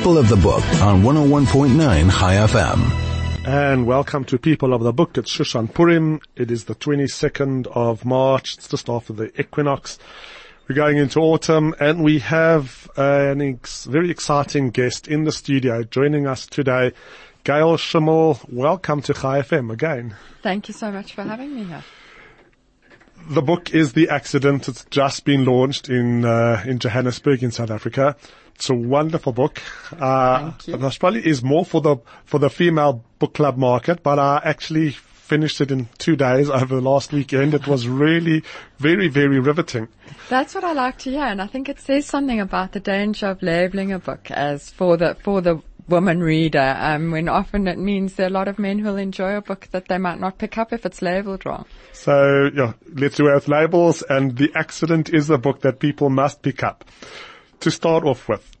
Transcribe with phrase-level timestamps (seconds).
[0.00, 3.46] People of the Book on 101.9 High FM.
[3.46, 5.18] And welcome to People of the Book.
[5.18, 6.22] It's Shushan Purim.
[6.36, 8.54] It is the 22nd of March.
[8.56, 9.98] It's just after the equinox.
[10.66, 15.82] We're going into autumn and we have an ex- very exciting guest in the studio
[15.82, 16.92] joining us today.
[17.44, 20.16] Gail Schimmel, welcome to High FM again.
[20.42, 21.84] Thank you so much for having me here.
[23.30, 24.66] The book is The Accident.
[24.66, 28.16] It's just been launched in, uh, in Johannesburg in South Africa.
[28.56, 29.62] It's a wonderful book.
[29.92, 30.98] Uh, Thank you.
[30.98, 35.60] probably is more for the, for the female book club market, but I actually finished
[35.60, 37.54] it in two days over the last weekend.
[37.54, 38.42] It was really
[38.78, 39.86] very, very riveting.
[40.28, 43.28] That's what I like to hear, and I think it says something about the danger
[43.28, 47.78] of labeling a book as for the for the woman reader, um, when often it
[47.78, 50.38] means there are a lot of men who'll enjoy a book that they might not
[50.38, 51.66] pick up if it's labeled wrong.
[51.92, 56.42] So, yeah, let's do with labels and The Accident is a book that people must
[56.42, 56.84] pick up.
[57.60, 58.56] To start off with,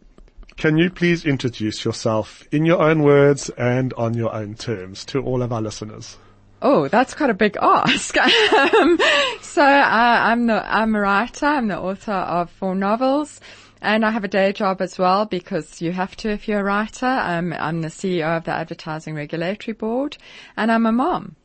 [0.56, 5.22] can you please introduce yourself in your own words and on your own terms to
[5.22, 6.18] all of our listeners?
[6.60, 8.16] Oh, that's quite a big ask.
[8.52, 8.98] um,
[9.40, 11.46] so uh, I'm the I'm a writer.
[11.46, 13.40] I'm the author of four novels.
[13.82, 16.64] And I have a day job as well because you have to if you're a
[16.64, 17.06] writer.
[17.06, 20.18] Um, I'm the CEO of the Advertising Regulatory Board
[20.56, 21.36] and I'm a mom.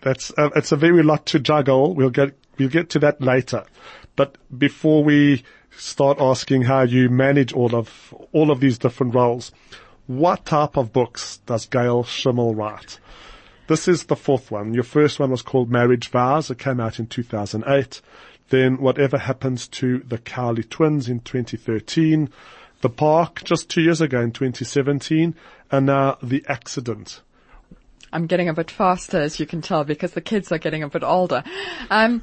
[0.00, 1.94] That's uh, it's a very lot to juggle.
[1.94, 3.64] We'll get we'll get to that later.
[4.16, 9.52] But before we start asking how you manage all of all of these different roles,
[10.06, 12.98] what type of books does Gail Schimmel write?
[13.66, 14.74] This is the fourth one.
[14.74, 16.50] Your first one was called Marriage Vows.
[16.50, 18.00] It came out in 2008.
[18.50, 22.28] Then Whatever Happens to the Cowley Twins in 2013.
[22.82, 25.34] The Park just two years ago in 2017.
[25.70, 27.22] And now The Accident.
[28.12, 30.88] I'm getting a bit faster, as you can tell, because the kids are getting a
[30.88, 31.44] bit older.
[31.90, 32.22] Um,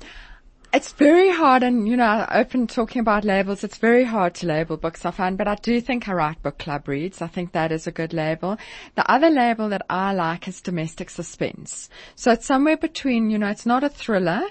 [0.73, 3.63] it's very hard, and you know, I open talking about labels.
[3.63, 6.57] It's very hard to label books, I find, but I do think I write book
[6.57, 7.21] club reads.
[7.21, 8.57] I think that is a good label.
[8.95, 11.89] The other label that I like is domestic suspense.
[12.15, 14.43] So it's somewhere between, you know, it's not a thriller,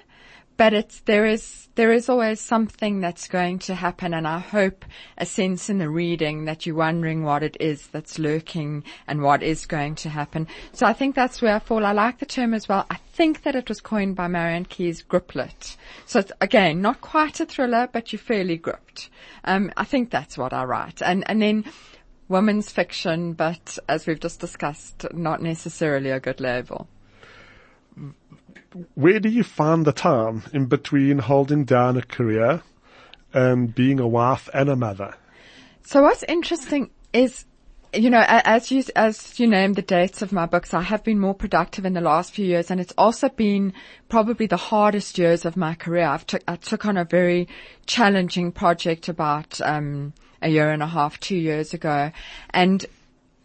[0.57, 4.85] but it's there is there is always something that's going to happen, and I hope
[5.19, 9.43] a sense in the reading that you're wondering what it is that's lurking and what
[9.43, 10.49] is going to happen.
[10.73, 11.85] So I think that's where I fall.
[11.85, 12.87] I like the term as well.
[12.91, 15.77] I think that it was coined by Marianne Keyes, griplit.
[16.07, 19.11] So again, not quite a thriller, but you're fairly gripped.
[19.45, 21.65] Um, I think that's what I write, and and then.
[22.29, 26.89] Women's fiction, but as we've just discussed, not necessarily a good label.
[28.95, 32.63] Where do you find the time in between holding down a career
[33.33, 35.15] and being a wife and a mother?
[35.83, 37.45] So what's interesting is,
[37.95, 41.19] you know, as you, as you named the dates of my books, I have been
[41.19, 43.73] more productive in the last few years and it's also been
[44.09, 46.05] probably the hardest years of my career.
[46.05, 47.49] I've took, I took on a very
[47.87, 50.13] challenging project about, um,
[50.43, 52.11] a year and a half, two years ago.
[52.51, 52.85] And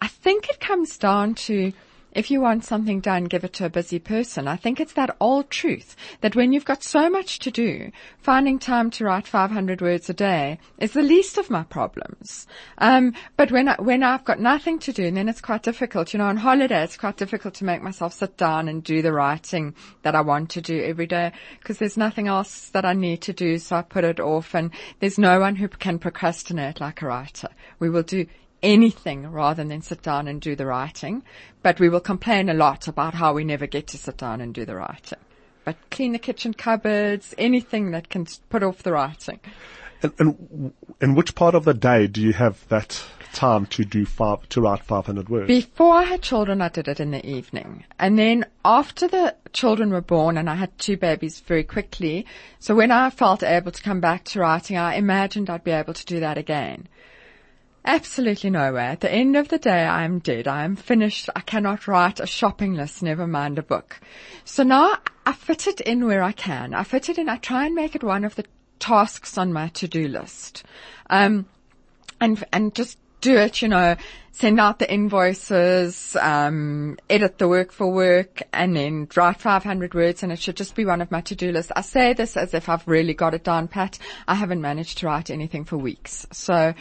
[0.02, 1.72] I think it comes down to,
[2.12, 4.48] if you want something done, give it to a busy person.
[4.48, 8.60] I think it's that old truth that when you've got so much to do, finding
[8.60, 12.48] time to write 500 words a day is the least of my problems.
[12.78, 16.14] Um, but when I, when I've got nothing to do, then it's quite difficult.
[16.14, 19.14] You know, on holiday, it's quite difficult to make myself sit down and do the
[19.14, 23.22] writing that I want to do every day because there's nothing else that I need
[23.24, 23.58] to do.
[23.58, 27.50] So I put it off and there's no one who can procrastinate like a writer.
[27.80, 28.26] We will do
[28.64, 31.24] anything rather than sit down and do the writing.
[31.64, 34.54] But we will complain a lot about how we never get to sit down and
[34.54, 35.20] do the writing.
[35.64, 39.40] But clean the kitchen cupboards, anything that can put off the writing.
[40.02, 44.06] And, and in which part of the day do you have that time to do
[44.06, 45.48] five, to write 500 words?
[45.48, 47.86] Before I had children, I did it in the evening.
[48.00, 52.26] And then after the children were born and I had two babies very quickly,
[52.60, 55.94] so when I felt able to come back to writing, I imagined I'd be able
[55.94, 56.88] to do that again.
[57.84, 58.92] Absolutely nowhere.
[58.92, 60.48] At the end of the day, I am dead.
[60.48, 61.30] I am finished.
[61.36, 64.00] I cannot write a shopping list, never mind a book.
[64.46, 66.76] So now I fit it in where I can.
[66.76, 67.28] I fit it in.
[67.28, 68.46] I try and make it one of the
[68.78, 70.64] tasks on my to-do list.
[71.10, 71.48] Um,
[72.20, 73.96] and, and just do it, you know,
[74.32, 80.22] send out the invoices, um, edit the work for work, and then write 500 words,
[80.22, 81.72] and it should just be one of my to-do lists.
[81.76, 83.98] I say this as if I've really got it down pat.
[84.28, 86.28] I haven't managed to write anything for weeks.
[86.32, 86.74] So,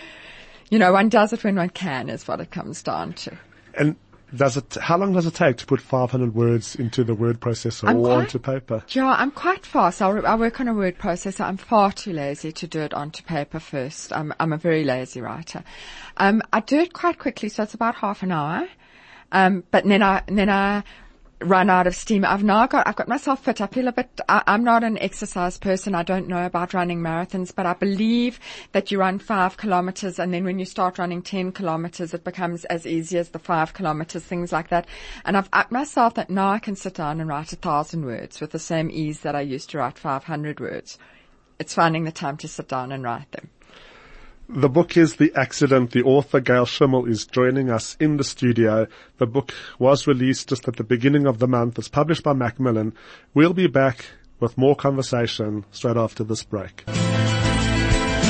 [0.70, 3.37] you know, one does it when one can is what it comes down to.
[3.75, 3.96] And
[4.34, 7.88] does it, how long does it take to put 500 words into the word processor
[7.88, 8.84] I'm or quite- onto paper?
[8.88, 10.00] Yeah, I'm quite fast.
[10.00, 11.44] I, I work on a word processor.
[11.44, 14.12] I'm far too lazy to do it onto paper first.
[14.12, 15.64] I'm, I'm a very lazy writer.
[16.17, 18.69] Um, I do it quite quickly, so it's about half an hour.
[19.32, 20.84] Um, but then I, then I
[21.40, 22.25] run out of steam.
[22.25, 23.60] I've now got, I've got myself fit.
[23.60, 25.94] I feel a bit, I, I'm not an exercise person.
[25.94, 28.38] I don't know about running marathons, but I believe
[28.72, 32.64] that you run five kilometers and then when you start running 10 kilometers, it becomes
[32.66, 34.87] as easy as the five kilometers, things like that.
[35.25, 38.40] And I've upped myself that now I can sit down and write a thousand words
[38.40, 40.98] with the same ease that I used to write 500 words.
[41.58, 43.50] It's finding the time to sit down and write them.
[44.52, 45.93] The book is The Accident.
[45.93, 48.88] The author, Gail Schimmel, is joining us in the studio.
[49.19, 51.79] The book was released just at the beginning of the month.
[51.79, 52.94] It's published by Macmillan.
[53.32, 54.06] We'll be back
[54.41, 56.85] with more conversation straight after this break.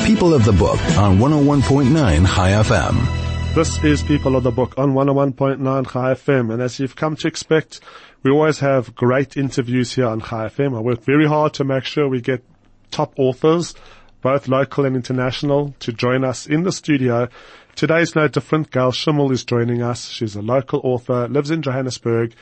[0.05, 3.55] People of the Book on 101.9 High FM.
[3.55, 6.53] This is People of the Book on 101.9 High FM.
[6.53, 7.79] And as you've come to expect,
[8.21, 10.77] we always have great interviews here on High FM.
[10.77, 12.43] I work very hard to make sure we get
[12.91, 13.73] top authors
[14.21, 17.27] both local and international, to join us in the studio.
[17.75, 18.71] Today is no different.
[18.71, 20.07] Gail Schimmel is joining us.
[20.07, 22.33] She's a local author, lives in Johannesburg.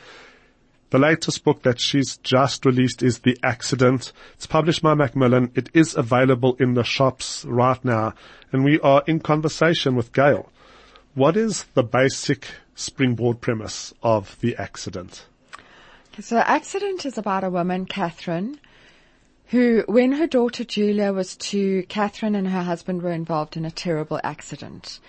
[0.90, 4.12] The latest book that she's just released is The Accident.
[4.34, 5.52] It's published by Macmillan.
[5.54, 8.16] It is available in the shops right now.
[8.52, 10.50] And we are in conversation with Gail.
[11.14, 15.25] What is the basic springboard premise of The Accident?
[16.20, 18.60] So Accident is about a woman, Catherine,
[19.50, 23.72] who, when her daughter Julia was two, Catherine and her husband were involved in a
[23.72, 25.00] terrible accident.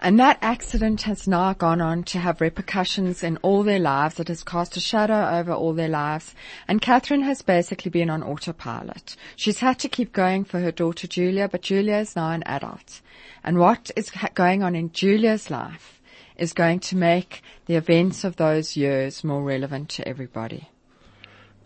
[0.00, 4.20] And that accident has now gone on to have repercussions in all their lives.
[4.20, 6.36] It has cast a shadow over all their lives.
[6.68, 9.16] And Catherine has basically been on autopilot.
[9.34, 13.00] She's had to keep going for her daughter Julia, but Julia is now an adult.
[13.42, 16.00] And what is going on in Julia's life
[16.36, 20.68] is going to make the events of those years more relevant to everybody.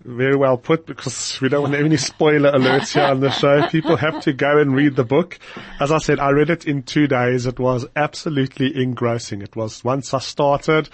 [0.05, 3.69] Very well put because we don't want any spoiler alerts here on the show.
[3.69, 5.39] People have to go and read the book.
[5.79, 7.47] As I said, I read it in two days.
[7.47, 9.43] It was absolutely engrossing.
[9.43, 10.89] It was once I started,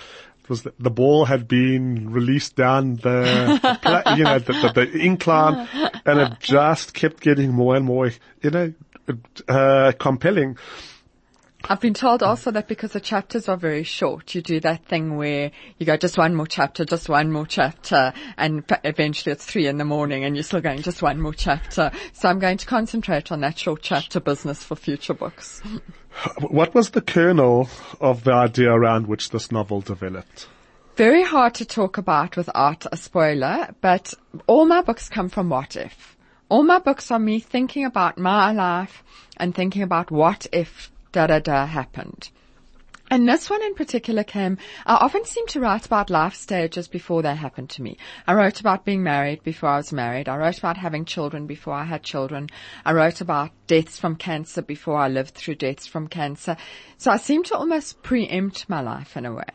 [0.48, 4.98] it was the, the ball had been released down the, you know, the, the, the,
[4.98, 5.68] incline
[6.04, 8.10] and it just kept getting more and more,
[8.42, 8.72] you know,
[9.48, 10.58] uh, compelling.
[11.64, 15.16] I've been told also that because the chapters are very short, you do that thing
[15.16, 19.66] where you go just one more chapter, just one more chapter, and eventually it's three
[19.66, 21.90] in the morning and you're still going just one more chapter.
[22.12, 25.62] So I'm going to concentrate on that short chapter business for future books.
[26.40, 27.68] What was the kernel
[28.00, 30.48] of the idea around which this novel developed?
[30.96, 34.14] Very hard to talk about without a spoiler, but
[34.48, 36.16] all my books come from what if.
[36.48, 39.04] All my books are me thinking about my life
[39.36, 42.30] and thinking about what if da da da happened.
[43.10, 47.22] And this one in particular came, I often seem to write about life stages before
[47.22, 47.96] they happen to me.
[48.26, 50.28] I wrote about being married before I was married.
[50.28, 52.48] I wrote about having children before I had children.
[52.84, 56.58] I wrote about deaths from cancer before I lived through deaths from cancer.
[56.98, 59.54] So I seem to almost preempt my life in a way.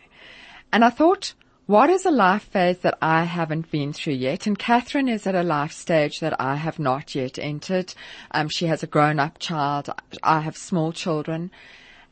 [0.71, 1.35] And I thought,
[1.65, 4.48] what is a life phase that I haven't been through yet?
[4.48, 7.94] And Catherine is at a life stage that I have not yet entered.
[8.31, 9.89] Um, she has a grown up child.
[10.21, 11.51] I have small children.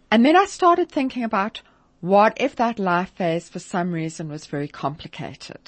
[0.10, 1.62] And then I started thinking about
[2.00, 5.60] what if that life phase for some reason was very complicated?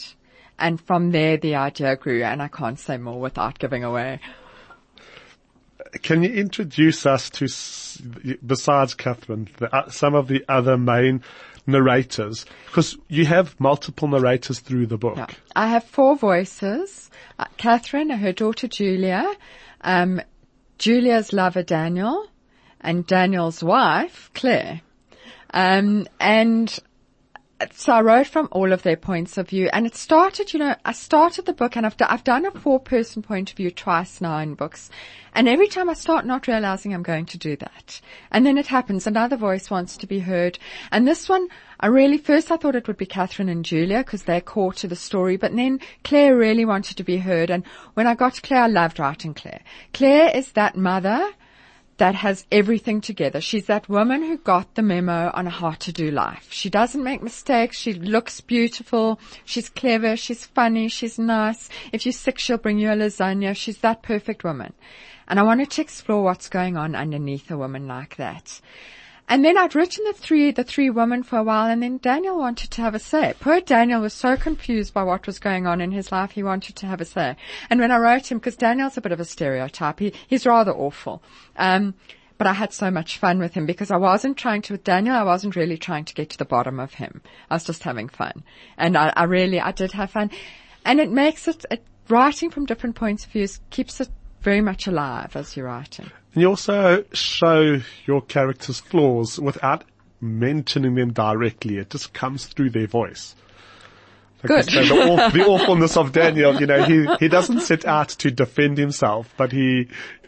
[0.58, 4.20] And from there the idea grew and I can't say more without giving away.
[6.02, 7.48] Can you introduce us to,
[8.46, 11.22] besides Catherine, the, uh, some of the other main
[11.66, 12.46] narrators?
[12.68, 15.18] Because you have multiple narrators through the book.
[15.18, 15.28] Yeah.
[15.56, 17.10] I have four voices.
[17.40, 19.32] Uh, Catherine, her daughter Julia,
[19.82, 20.22] um,
[20.78, 22.28] Julia's lover Daniel,
[22.82, 24.82] and Daniel's wife Claire.
[25.54, 26.80] Um, and
[27.72, 30.76] so I wrote from all of their points of view and it started, you know,
[30.84, 34.20] I started the book and I've, I've done a four person point of view twice
[34.20, 34.90] now in books.
[35.34, 38.02] And every time I start not realizing I'm going to do that.
[38.32, 39.08] And then it happens.
[39.08, 40.60] Another voice wants to be heard.
[40.92, 41.48] And this one,
[41.80, 44.88] I really, first I thought it would be Catherine and Julia because they're core to
[44.88, 47.50] the story, but then Claire really wanted to be heard.
[47.50, 49.62] And when I got to Claire, I loved writing Claire.
[49.94, 51.30] Claire is that mother
[51.98, 53.40] that has everything together.
[53.40, 56.48] She's that woman who got the memo on how to do life.
[56.50, 57.78] She doesn't make mistakes.
[57.78, 59.20] She looks beautiful.
[59.46, 60.16] She's clever.
[60.16, 60.88] She's funny.
[60.88, 61.70] She's nice.
[61.92, 63.56] If you're sick, she'll bring you a lasagna.
[63.56, 64.74] She's that perfect woman.
[65.28, 68.60] And I wanted to explore what's going on underneath a woman like that.
[69.30, 72.38] And then I'd written the three, the three women for a while and then Daniel
[72.38, 73.34] wanted to have a say.
[73.40, 76.76] Poor Daniel was so confused by what was going on in his life, he wanted
[76.78, 77.36] to have a say.
[77.70, 80.74] And when I wrote him, because Daniel's a bit of a stereotype, he, he's rather
[80.74, 81.24] awful.
[81.56, 81.94] Um,
[82.38, 85.16] but I had so much fun with him because I wasn't trying to, with Daniel,
[85.16, 87.22] I wasn't really trying to get to the bottom of him.
[87.50, 88.44] I was just having fun.
[88.78, 90.32] And I, I really, I did have fun.
[90.84, 94.10] And it makes it, it, writing from different points of view keeps it
[94.42, 96.12] very much alive as you're writing.
[96.34, 99.84] And you also show your characters' flaws without
[100.20, 101.78] mentioning them directly.
[101.78, 103.36] It just comes through their voice.
[104.42, 104.66] Good.
[104.66, 108.78] So the, the awfulness of Daniel, you know, he, he doesn't set out to defend
[108.78, 109.88] himself, but he,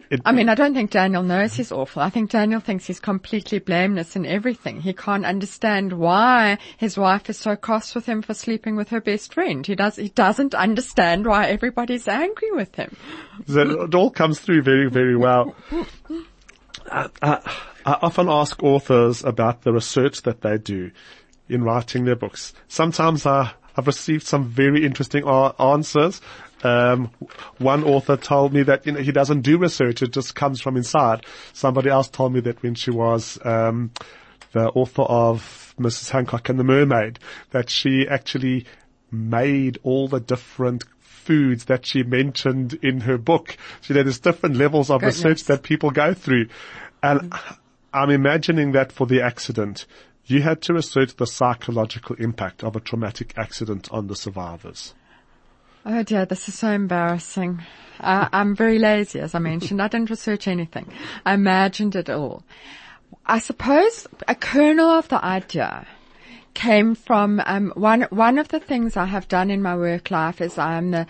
[0.10, 2.02] it, I mean, I don't think Daniel knows he's awful.
[2.02, 4.82] I think Daniel thinks he's completely blameless in everything.
[4.82, 9.02] He can't understand why his wife is so cross with him for sleeping with her
[9.02, 9.66] best friend.
[9.66, 12.96] He does, he doesn't understand why everybody's angry with him.
[13.48, 15.56] So it all comes through very, very well.
[16.92, 17.52] I, I,
[17.86, 20.92] I often ask authors about the research that they do
[21.50, 22.54] in writing their books.
[22.68, 26.22] Sometimes I, I've received some very interesting answers.
[26.66, 27.12] Um,
[27.60, 30.78] one author told me that you know, he doesn't do research; it just comes from
[30.78, 31.24] inside.
[31.54, 33.92] Somebody else told me that when she was um,
[34.52, 36.10] the author of Mrs.
[36.10, 37.20] Hancock and the Mermaid,
[37.52, 38.66] that she actually
[39.12, 43.58] made all the different foods that she mentioned in her book.
[43.82, 45.24] So you know, there's different levels of Goodness.
[45.24, 46.48] research that people go through.
[47.04, 47.32] And
[47.94, 49.86] I'm imagining that for the accident,
[50.26, 54.96] you had to research the psychological impact of a traumatic accident on the survivors.
[55.88, 57.62] Oh dear, this is so embarrassing.
[58.00, 59.80] I, I'm very lazy, as I mentioned.
[59.80, 60.92] I didn't research anything.
[61.24, 62.44] I imagined it all.
[63.24, 65.86] I suppose a kernel of the idea
[66.56, 70.42] came from um, one one of the things I have done in my work life
[70.42, 71.06] is I am the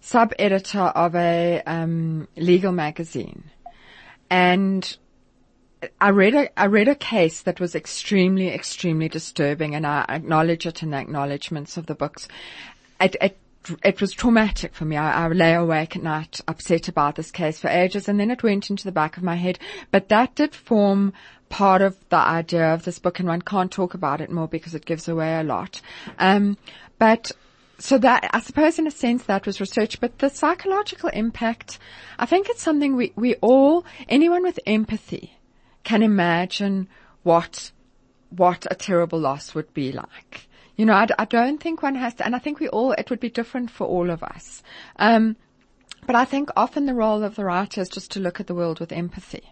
[0.00, 3.50] sub editor of a um, legal magazine,
[4.30, 4.96] and
[6.00, 10.66] I read a I read a case that was extremely extremely disturbing, and I acknowledge
[10.66, 12.28] it in the acknowledgements of the books.
[13.00, 13.36] It it
[13.84, 14.96] it was traumatic for me.
[14.96, 18.42] I, I lay awake at night upset about this case for ages, and then it
[18.42, 19.58] went into the back of my head.
[19.90, 21.12] But that did form
[21.48, 24.74] part of the idea of this book, and one can't talk about it more because
[24.74, 25.80] it gives away a lot.
[26.18, 26.56] Um,
[26.98, 27.32] but
[27.78, 31.78] so that I suppose in a sense that was research, but the psychological impact,
[32.18, 35.38] I think it's something we we all anyone with empathy
[35.82, 36.88] can imagine
[37.22, 37.72] what
[38.30, 40.46] what a terrible loss would be like.
[40.80, 43.20] You know, I don't think one has to, and I think we all, it would
[43.20, 44.62] be different for all of us.
[44.96, 45.36] Um,
[46.06, 48.54] but I think often the role of the writer is just to look at the
[48.54, 49.42] world with empathy.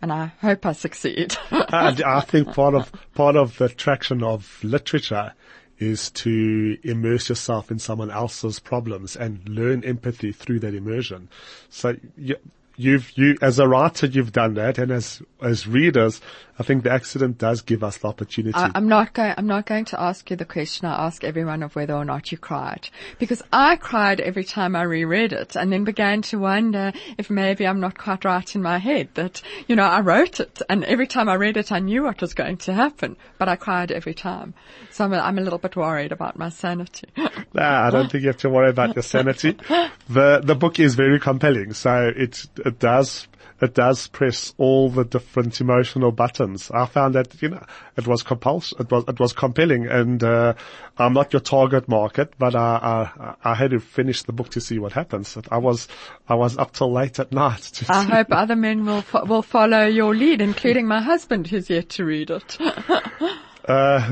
[0.00, 1.36] And I hope I succeed.
[1.50, 5.34] I think part of part of the attraction of literature
[5.78, 11.28] is to immerse yourself in someone else's problems and learn empathy through that immersion.
[11.68, 12.36] So you,
[12.76, 16.20] you've you as a writer you've done that, and as as readers,
[16.58, 18.56] I think the accident does give us the opportunity.
[18.56, 19.34] I, I'm not going.
[19.36, 22.32] I'm not going to ask you the question I ask everyone of whether or not
[22.32, 26.92] you cried, because I cried every time I reread it, and then began to wonder
[27.18, 29.08] if maybe I'm not quite right in my head.
[29.14, 32.20] That you know I wrote it, and every time I read it, I knew what
[32.20, 34.54] was going to happen, but I cried every time.
[34.90, 37.08] So I'm a, I'm a little bit worried about my sanity.
[37.52, 39.56] Nah, I don't think you have to worry about your sanity.
[40.08, 43.28] The the book is very compelling, so it it does
[43.60, 46.70] it does press all the different emotional buttons.
[46.70, 47.64] I found that you know
[47.96, 50.54] it was compulsion, it was it was compelling, and uh,
[50.98, 54.60] I'm not your target market, but I, I I had to finish the book to
[54.60, 55.38] see what happens.
[55.50, 55.88] I was
[56.28, 57.62] I was up till late at night.
[57.62, 61.70] To I hope other men will fo- will follow your lead, including my husband, who's
[61.70, 62.58] yet to read it.
[62.60, 64.08] uh,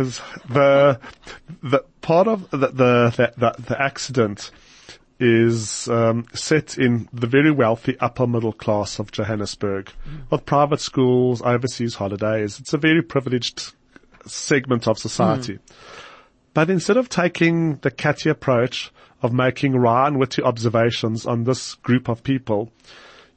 [0.48, 0.98] the
[1.62, 4.50] the part of the the the, the accident
[5.20, 9.90] is um, set in the very wealthy upper middle class of Johannesburg,
[10.30, 12.58] with private schools, overseas holidays.
[12.58, 13.74] It's a very privileged
[14.26, 15.58] segment of society.
[16.52, 18.92] But instead of taking the catty approach
[19.22, 22.72] of making wry and witty observations on this group of people,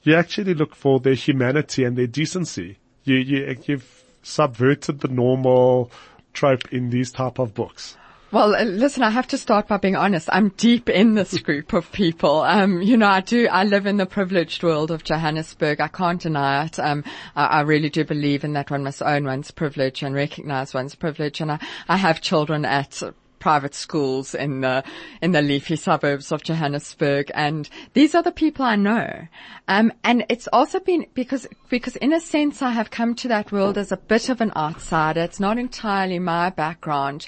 [0.03, 2.77] you actually look for their humanity and their decency.
[3.03, 5.91] You, you, you've subverted the normal
[6.33, 7.97] trope in these type of books.
[8.29, 10.27] Well, uh, listen, I have to start by being honest.
[10.29, 12.41] I'm deep in this group of people.
[12.41, 15.79] Um, you know, I do, I live in the privileged world of Johannesburg.
[15.79, 16.77] I can't deny it.
[16.77, 17.05] Um,
[17.37, 20.93] I, I really do believe in that one must own one's privilege and recognize one's
[20.93, 21.39] privilege.
[21.39, 23.01] And I, I have children at
[23.39, 24.83] private schools in the
[25.21, 29.27] in the leafy suburbs of Johannesburg, and these are the people I know.
[29.67, 33.51] Um, and it's also been because because in a sense I have come to that
[33.51, 35.21] world as a bit of an outsider.
[35.21, 37.27] It's not entirely my background,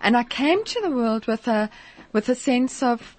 [0.00, 1.70] and I came to the world with a
[2.12, 3.16] with a sense of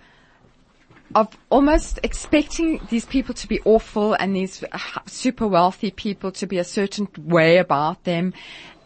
[1.15, 4.63] of almost expecting these people to be awful and these
[5.05, 8.33] super wealthy people to be a certain way about them,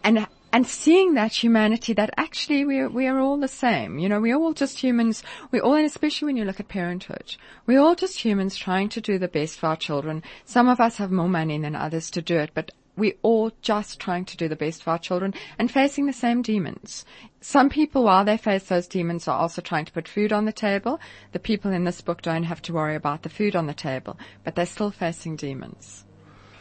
[0.03, 0.27] and
[0.57, 3.99] and seeing that humanity that actually we we are all the same.
[3.99, 5.21] You know, we're all just humans.
[5.51, 7.35] We all, and especially when you look at parenthood,
[7.67, 10.23] we're all just humans trying to do the best for our children.
[10.45, 13.99] Some of us have more money than others to do it, but we're all just
[13.99, 17.05] trying to do the best for our children and facing the same demons.
[17.39, 20.51] Some people, while they face those demons, are also trying to put food on the
[20.51, 20.99] table.
[21.33, 24.17] The people in this book don't have to worry about the food on the table,
[24.43, 26.03] but they're still facing demons.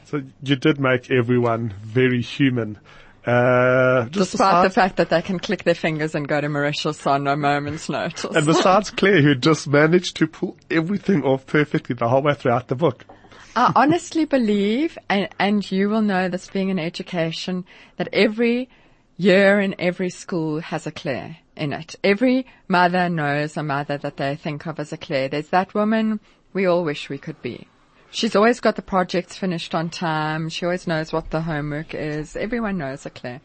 [0.04, 2.78] So you did make everyone very human.
[3.26, 7.04] Uh, just Despite the fact that they can click their fingers and go to Mauritius
[7.08, 8.24] on a moment's notice.
[8.24, 12.68] and besides Claire, who just managed to pull everything off perfectly the whole way throughout
[12.68, 13.04] the book.
[13.56, 17.64] I honestly believe, and, and you will know this being in education,
[17.96, 18.68] that every
[19.16, 21.96] year in every school has a Claire in it.
[22.04, 25.30] Every mother knows a mother that they think of as a Claire.
[25.30, 26.20] There's that woman
[26.52, 27.66] we all wish we could be.
[28.16, 30.48] She's always got the projects finished on time.
[30.48, 32.34] She always knows what the homework is.
[32.34, 33.42] Everyone knows a Claire.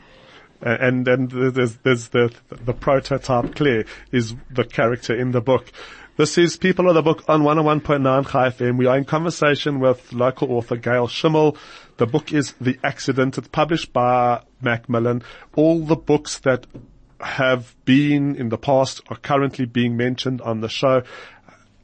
[0.62, 5.70] And and there's there's the the prototype Claire is the character in the book.
[6.16, 8.78] This is People of the Book on 101.9 High FM.
[8.78, 11.58] We are in conversation with local author Gail Schimmel.
[11.98, 13.38] The book is The Accident.
[13.38, 15.24] It's published by Macmillan.
[15.58, 16.66] All the books that
[17.20, 21.04] have been in the past are currently being mentioned on the show.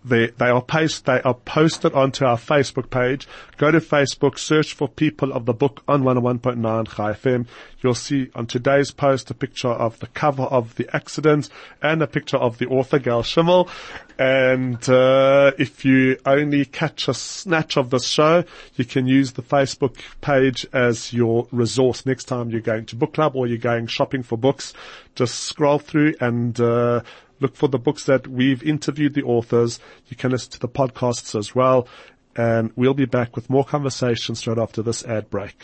[0.08, 3.28] They, they are paste, they are posted onto our Facebook page.
[3.58, 7.46] Go to Facebook, search for People of the Book on 101.9 High FM.
[7.82, 11.50] You'll see on today's post a picture of the cover of the accident
[11.82, 13.70] and a picture of the author, Gail Schimmel.
[14.18, 18.46] And, uh, if you only catch a snatch of this show,
[18.76, 23.14] you can use the Facebook page as your resource next time you're going to book
[23.14, 24.74] club or you're going shopping for books.
[25.16, 27.02] Just scroll through and, uh,
[27.40, 29.80] Look for the books that we've interviewed the authors.
[30.08, 31.88] You can listen to the podcasts as well.
[32.36, 35.60] And we'll be back with more conversations straight after this ad break.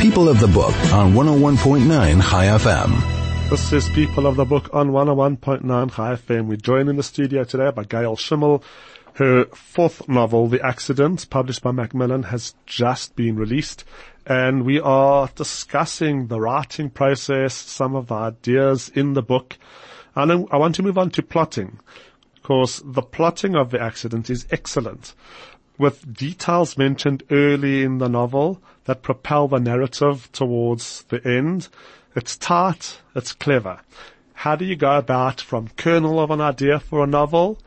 [0.00, 3.48] People of the Book on 101.9 High FM.
[3.50, 6.46] This is People of the Book on 101.9 High FM.
[6.46, 8.64] We're joined in the studio today by Gail Schimmel.
[9.14, 13.84] Her fourth novel, The Accident, published by Macmillan, has just been released.
[14.26, 19.58] And we are discussing the writing process, some of the ideas in the book.
[20.14, 21.78] And I want to move on to plotting.
[22.36, 25.14] Of course, the plotting of The Accident is excellent.
[25.78, 31.68] With details mentioned early in the novel that propel the narrative towards the end.
[32.14, 33.80] It's tight, it's clever.
[34.34, 37.58] How do you go about from kernel of an idea for a novel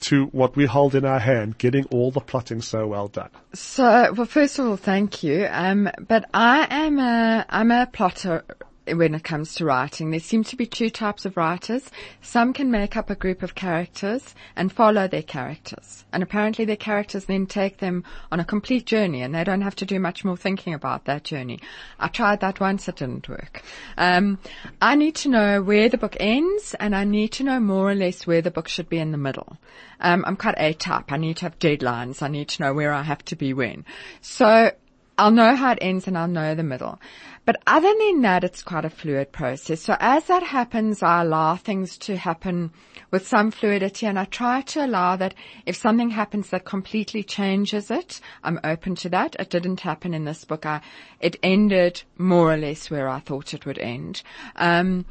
[0.00, 3.30] to what we hold in our hand, getting all the plotting so well done?
[3.52, 5.46] So, well, first of all, thank you.
[5.50, 8.44] Um, but I am a, I'm a plotter
[8.86, 10.10] when it comes to writing.
[10.10, 11.88] There seem to be two types of writers.
[12.20, 16.04] Some can make up a group of characters and follow their characters.
[16.12, 19.76] And apparently their characters then take them on a complete journey and they don't have
[19.76, 21.60] to do much more thinking about that journey.
[21.98, 23.62] I tried that once, it didn't work.
[23.96, 24.38] Um,
[24.80, 27.94] I need to know where the book ends and I need to know more or
[27.94, 29.56] less where the book should be in the middle.
[30.00, 31.12] Um, I'm quite A-type.
[31.12, 32.22] I need to have deadlines.
[32.22, 33.84] I need to know where I have to be when.
[34.20, 34.72] So
[35.18, 36.98] I'll know how it ends and I'll know the middle.
[37.44, 39.80] But other than that, it's quite a fluid process.
[39.80, 42.70] So as that happens, I allow things to happen
[43.10, 45.34] with some fluidity and I try to allow that
[45.66, 49.34] if something happens that completely changes it, I'm open to that.
[49.40, 50.64] It didn't happen in this book.
[50.64, 50.82] I,
[51.20, 54.22] it ended more or less where I thought it would end.
[54.54, 55.04] Um,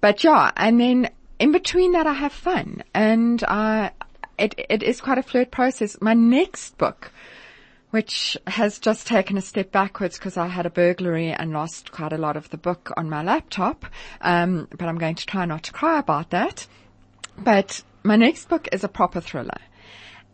[0.00, 3.90] but yeah, and then in between that, I have fun and I,
[4.38, 5.96] it, it is quite a fluid process.
[6.00, 7.10] My next book,
[7.90, 12.12] which has just taken a step backwards because I had a burglary and lost quite
[12.12, 13.86] a lot of the book on my laptop.
[14.20, 16.66] Um, but I'm going to try not to cry about that.
[17.38, 19.60] But my next book is a proper thriller.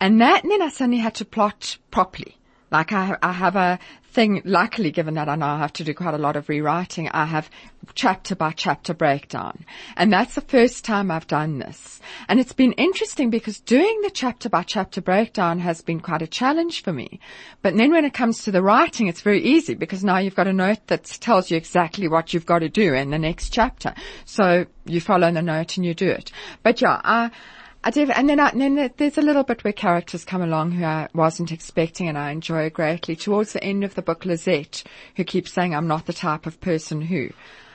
[0.01, 2.37] And that, and then I suddenly had to plot properly.
[2.71, 3.79] Like I, I have a
[4.13, 7.25] thing, luckily given that I now have to do quite a lot of rewriting, I
[7.25, 7.51] have
[7.95, 9.65] chapter by chapter breakdown.
[9.97, 12.01] And that's the first time I've done this.
[12.29, 16.27] And it's been interesting because doing the chapter by chapter breakdown has been quite a
[16.27, 17.21] challenge for me.
[17.63, 20.47] But then when it comes to the writing, it's very easy because now you've got
[20.47, 23.95] a note that tells you exactly what you've got to do in the next chapter.
[24.25, 26.31] So you follow the note and you do it.
[26.63, 27.31] But yeah, I,
[27.85, 31.09] I and then, I, then there's a little bit where characters come along who I
[31.15, 33.17] wasn't expecting and I enjoy greatly.
[33.17, 34.85] Towards the end of the book, Lizette,
[35.17, 37.31] who keeps saying I'm not the type of person who.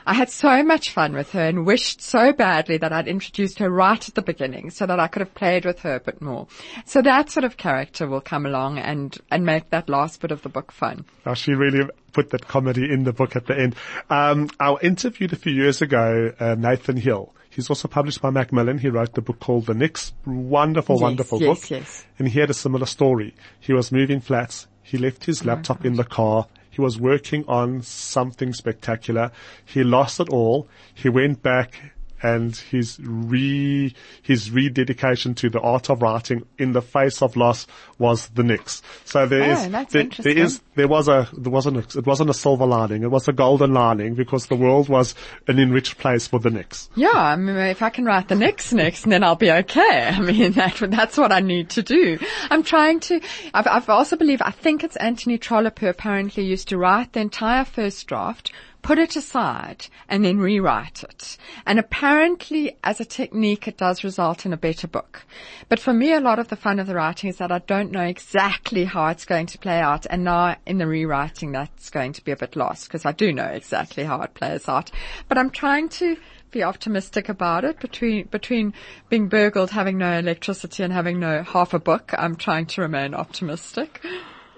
[0.06, 3.70] I had so much fun with her and wished so badly that I'd introduced her
[3.70, 6.48] right at the beginning so that I could have played with her a bit more.
[6.86, 10.43] So that sort of character will come along and, and make that last bit of
[10.43, 11.04] the book fun.
[11.36, 13.76] She really put that comedy in the book at the end.
[14.10, 17.34] Um, I interviewed a few years ago uh, Nathan Hill.
[17.58, 18.78] He's also published by Macmillan.
[18.78, 20.13] He wrote the book called The Nix.
[20.28, 21.70] Wonderful, Yes, wonderful yes, book.
[21.72, 22.06] yes.
[22.20, 23.34] And he had a similar story.
[23.60, 24.67] He was moving flats.
[24.84, 26.46] He left his oh laptop in the car.
[26.70, 29.32] He was working on something spectacular.
[29.65, 30.67] He lost it all.
[30.93, 36.82] He went back and his re, his rededication to the art of writing in the
[36.82, 38.82] face of loss was the Nix.
[39.06, 42.34] So there oh, is there, there is there was a, there wasn't it wasn't a
[42.34, 43.03] silver lining.
[43.03, 45.15] It was a golden lining because the world was
[45.47, 46.89] an enriched place for the Nix.
[46.95, 50.08] Yeah, I mean, if I can write the next next, then I'll be okay.
[50.13, 52.17] I mean, that, that's what I need to do.
[52.49, 53.19] I'm trying to,
[53.53, 57.19] I've, I've also believe, I think it's Anthony Trollope who apparently used to write the
[57.19, 58.51] entire first draft,
[58.88, 61.36] put it aside, and then rewrite it.
[61.65, 65.26] And apparently, as a technique, it does result in a better book.
[65.67, 67.91] But for me, a lot of the fun of the writing is that I don't
[67.91, 70.06] know exactly how it's going to play out.
[70.10, 73.34] And now in the rewriting, that's going to be a bit lost because I do
[73.34, 74.89] know exactly how it plays out.
[75.28, 76.15] But I'm trying to
[76.52, 78.73] be optimistic about it between between
[79.10, 82.13] being burgled, having no electricity and having no half a book.
[82.17, 84.02] I'm trying to remain optimistic.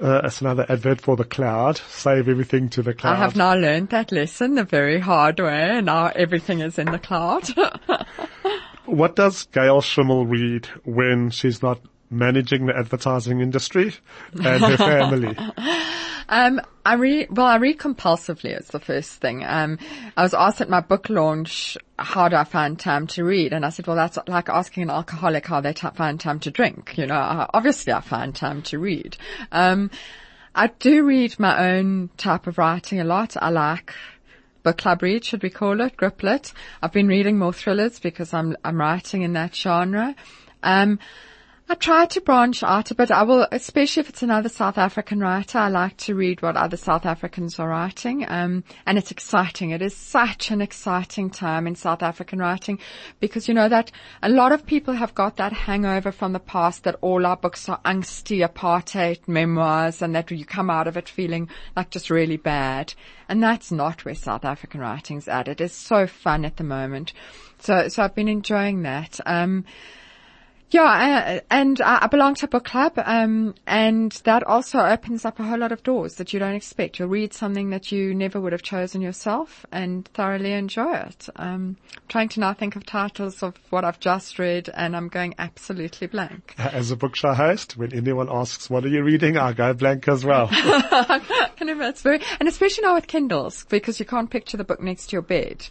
[0.02, 1.78] Uh, it's another advert for the cloud.
[1.90, 3.14] Save everything to the cloud.
[3.14, 6.90] I have now learned that lesson the very hard way and now everything is in
[6.90, 7.50] the cloud.
[8.86, 13.94] what does Gail Schimmel read when she's not managing the advertising industry
[14.34, 15.38] and her family?
[16.32, 19.44] Um, I read, well, I read compulsively is the first thing.
[19.44, 19.80] Um,
[20.16, 23.52] I was asked at my book launch, how do I find time to read?
[23.52, 26.52] And I said, well, that's like asking an alcoholic how they t- find time to
[26.52, 26.98] drink.
[27.00, 29.18] You know, obviously I find time to read.
[29.52, 29.90] Um,
[30.54, 33.36] I do read my own type of writing a lot.
[33.36, 33.94] I like
[34.62, 36.54] book club read, should we call it, griplit.
[36.82, 40.16] I've been reading more thrillers because I'm, I'm writing in that genre.
[40.62, 41.00] Um,
[41.72, 43.12] I try to branch out a bit.
[43.12, 46.78] I will, especially if it's another South African writer, I like to read what other
[46.78, 48.26] South Africans are writing.
[48.28, 49.70] Um, and it's exciting.
[49.70, 52.80] It is such an exciting time in South African writing
[53.20, 53.92] because you know that
[54.24, 57.70] a lot of people have got that hangover from the past that all our books
[57.70, 62.38] are angsty apartheid memoirs and that you come out of it feeling like just really
[62.38, 62.96] bad.
[63.28, 65.48] And that's not where South African writing's at.
[65.48, 67.14] It is so fun at the moment.
[67.60, 69.20] So, so I've been enjoying that.
[69.28, 69.66] Um,
[70.72, 75.44] yeah, and I belong to a book club, um, and that also opens up a
[75.44, 77.00] whole lot of doors that you don't expect.
[77.00, 81.28] You'll read something that you never would have chosen yourself and thoroughly enjoy it.
[81.36, 85.08] Um, I'm trying to now think of titles of what I've just read, and I'm
[85.08, 86.54] going absolutely blank.
[86.60, 89.38] As a bookshop host, when anyone asks, what are you reading?
[89.38, 90.48] I go blank as well.
[92.02, 95.22] very, and especially now with Kindles, because you can't picture the book next to your
[95.22, 95.68] bed.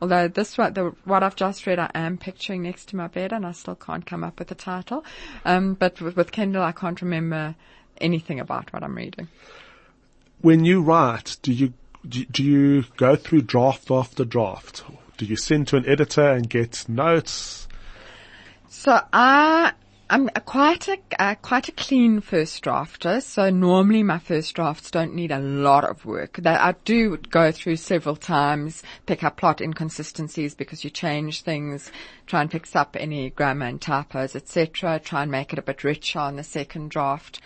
[0.00, 3.32] Although this one, the, what I've just read, I am picturing next to my bed,
[3.32, 5.04] and I still can't come up with the title.
[5.44, 7.56] Um, but with, with Kindle, I can't remember
[8.00, 9.28] anything about what I'm reading.
[10.40, 11.72] When you write, do you
[12.08, 14.84] do you go through draft after draft?
[15.16, 17.66] Do you send to an editor and get notes?
[18.68, 19.72] So I
[20.10, 25.14] I'm quite a uh, quite a clean first drafter, so normally my first drafts don't
[25.14, 26.38] need a lot of work.
[26.38, 31.92] That I do go through several times, pick up plot inconsistencies because you change things,
[32.26, 34.98] try and fix up any grammar and typos, etc.
[34.98, 37.40] Try and make it a bit richer on the second draft.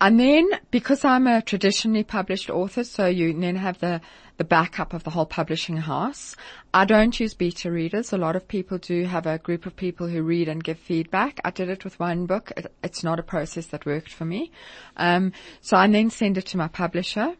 [0.00, 4.00] And then, because I'm a traditionally published author, so you then have the
[4.36, 6.34] the backup of the whole publishing house.
[6.72, 8.12] I don't use beta readers.
[8.12, 11.40] A lot of people do have a group of people who read and give feedback.
[11.44, 12.50] I did it with one book.
[12.82, 14.50] it's not a process that worked for me.
[14.96, 17.34] Um, so I then send it to my publisher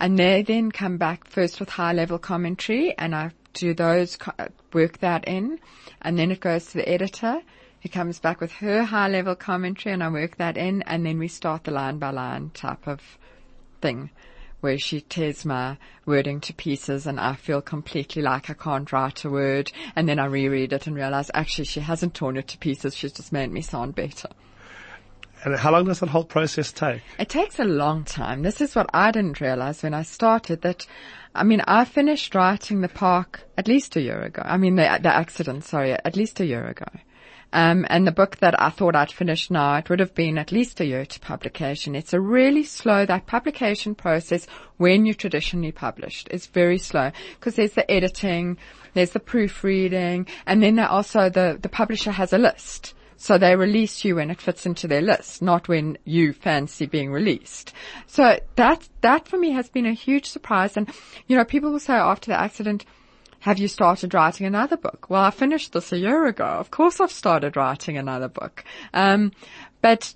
[0.00, 4.18] and they then come back first with high level commentary and I do those,
[4.72, 5.60] work that in
[6.00, 7.42] and then it goes to the editor
[7.84, 11.18] who comes back with her high level commentary and I work that in and then
[11.18, 13.02] we start the line by line type of
[13.82, 14.08] thing
[14.62, 19.22] where she tears my wording to pieces and I feel completely like I can't write
[19.26, 19.70] a word.
[19.94, 22.96] And then I reread it and realize actually she hasn't torn it to pieces.
[22.96, 24.30] She's just made me sound better.
[25.44, 27.02] And how long does that whole process take?
[27.18, 28.40] It takes a long time.
[28.40, 30.86] This is what I didn't realize when I started that,
[31.34, 34.40] I mean, I finished writing the park at least a year ago.
[34.42, 36.86] I mean, the, the accident, sorry, at least a year ago.
[37.54, 40.50] Um, and the book that I thought I'd finish now, it would have been at
[40.50, 41.94] least a year to publication.
[41.94, 47.54] It's a really slow, that publication process when you're traditionally published is very slow because
[47.54, 48.58] there's the editing,
[48.94, 52.92] there's the proofreading, and then there also the, the publisher has a list.
[53.16, 57.12] So they release you when it fits into their list, not when you fancy being
[57.12, 57.72] released.
[58.08, 60.76] So that, that for me has been a huge surprise.
[60.76, 60.90] And,
[61.28, 62.84] you know, people will say after the accident,
[63.44, 65.10] have you started writing another book?
[65.10, 66.46] Well, I finished this a year ago.
[66.46, 68.64] Of course I've started writing another book.
[68.94, 69.32] Um,
[69.82, 70.14] but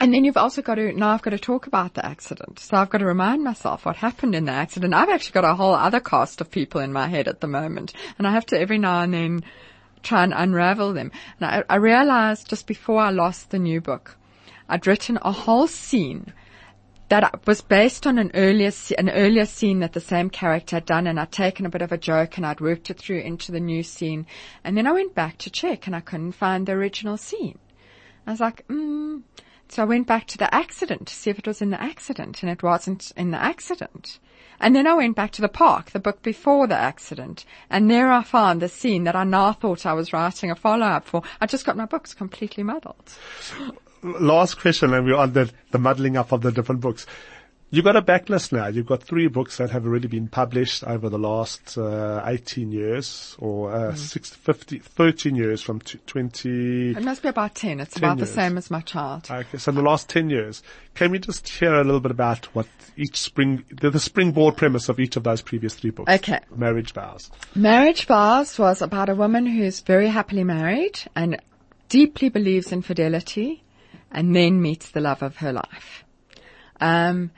[0.00, 2.58] and then you've also got to, now I've got to talk about the accident.
[2.58, 4.94] So I've got to remind myself what happened in the accident.
[4.94, 7.92] I've actually got a whole other cast of people in my head at the moment.
[8.16, 9.44] And I have to every now and then
[10.02, 11.12] try and unravel them.
[11.38, 14.16] And I, I realized just before I lost the new book,
[14.66, 16.32] I'd written a whole scene
[17.08, 21.06] that was based on an earlier an earlier scene that the same character had done,
[21.06, 23.60] and I'd taken a bit of a joke and I'd worked it through into the
[23.60, 24.26] new scene,
[24.64, 27.58] and then I went back to check and I couldn't find the original scene.
[28.26, 29.22] I was like, mm.
[29.68, 32.42] so I went back to the accident to see if it was in the accident,
[32.42, 34.18] and it wasn't in the accident.
[34.58, 38.10] And then I went back to the park, the book before the accident, and there
[38.10, 41.22] I found the scene that I now thought I was writing a follow-up for.
[41.40, 43.12] I just got my books completely muddled
[44.20, 47.06] last question, and we're on the, the muddling up of the different books.
[47.70, 48.68] You've got a backlist now.
[48.68, 53.34] You've got three books that have already been published over the last uh, 18 years
[53.40, 53.96] or uh, Mm.
[53.96, 56.90] six, 50, 13 years from t- 20.
[56.92, 57.80] It must be about 10.
[57.80, 58.28] It's 10 about years.
[58.28, 59.26] the same as my child.
[59.28, 60.62] Okay, so the last 10 years,
[60.94, 64.88] can we just hear a little bit about what each spring, the, the springboard premise
[64.88, 66.10] of each of those previous three books?
[66.12, 66.38] Okay.
[66.54, 67.32] Marriage vows.
[67.56, 71.36] Marriage Vows was about a woman who's very happily married and
[71.88, 73.64] deeply believes in fidelity
[74.10, 76.04] and then meets the love of her life.
[76.80, 77.30] Um,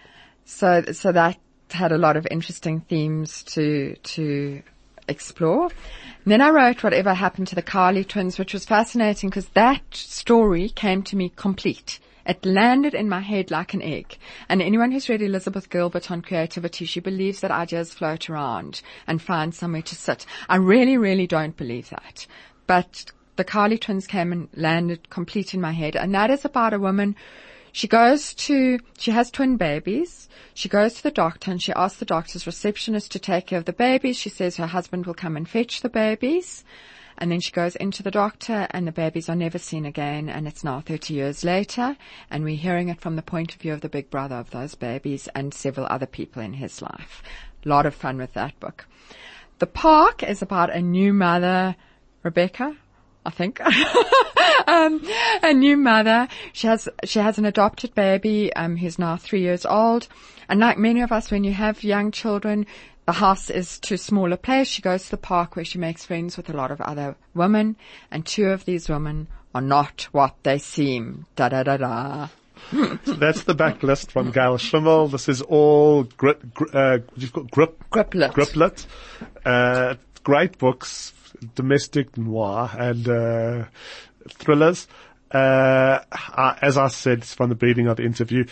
[0.44, 1.38] so, so that
[1.70, 4.62] had a lot of interesting themes to, to
[5.08, 5.64] explore.
[5.64, 9.82] And then I wrote Whatever Happened to the Cowley Twins, which was fascinating because that
[9.92, 11.98] story came to me complete.
[12.26, 14.18] It landed in my head like an egg.
[14.50, 19.22] And anyone who's read Elizabeth Gilbert on creativity, she believes that ideas float around and
[19.22, 20.26] find somewhere to sit.
[20.46, 22.26] I really, really don't believe that.
[22.66, 25.96] But the Cowley twins came and landed complete in my head.
[25.96, 27.16] And that is about a woman
[27.72, 30.28] she goes to, she has twin babies.
[30.54, 33.66] She goes to the doctor and she asks the doctor's receptionist to take care of
[33.66, 34.16] the babies.
[34.16, 36.64] She says her husband will come and fetch the babies.
[37.18, 40.28] And then she goes into the doctor and the babies are never seen again.
[40.28, 41.96] And it's now 30 years later.
[42.30, 44.74] And we're hearing it from the point of view of the big brother of those
[44.74, 47.22] babies and several other people in his life.
[47.64, 48.86] A lot of fun with that book.
[49.58, 51.76] The Park is about a new mother,
[52.22, 52.76] Rebecca,
[53.24, 53.60] I think.
[54.66, 55.02] um,
[55.42, 56.28] a new mother.
[56.52, 58.52] She has she has an adopted baby.
[58.54, 60.08] Um, who's now three years old.
[60.48, 62.66] And like many of us, when you have young children,
[63.06, 64.68] the house is too small a place.
[64.68, 67.76] She goes to the park where she makes friends with a lot of other women,
[68.10, 71.26] and two of these women are not what they seem.
[71.36, 72.28] Da da da da.
[72.72, 75.08] That's the backlist from Gail Schimmel.
[75.08, 78.32] This is all grip, gri- uh, you've got grip, Griplit.
[78.32, 78.86] griplit.
[79.44, 81.12] Uh, great books,
[81.54, 83.64] domestic noir and, uh,
[84.30, 84.86] thrillers.
[85.30, 88.44] Uh, I- as I said from the beginning of the interview,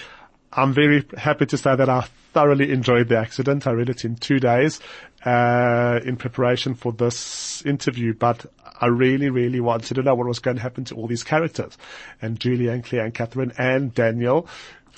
[0.53, 3.67] I'm very happy to say that I thoroughly enjoyed the accident.
[3.67, 4.81] I read it in two days,
[5.25, 8.47] uh, in preparation for this interview, but
[8.81, 11.77] I really, really wanted to know what was going to happen to all these characters.
[12.21, 14.49] And Julie and Claire and Catherine and Daniel.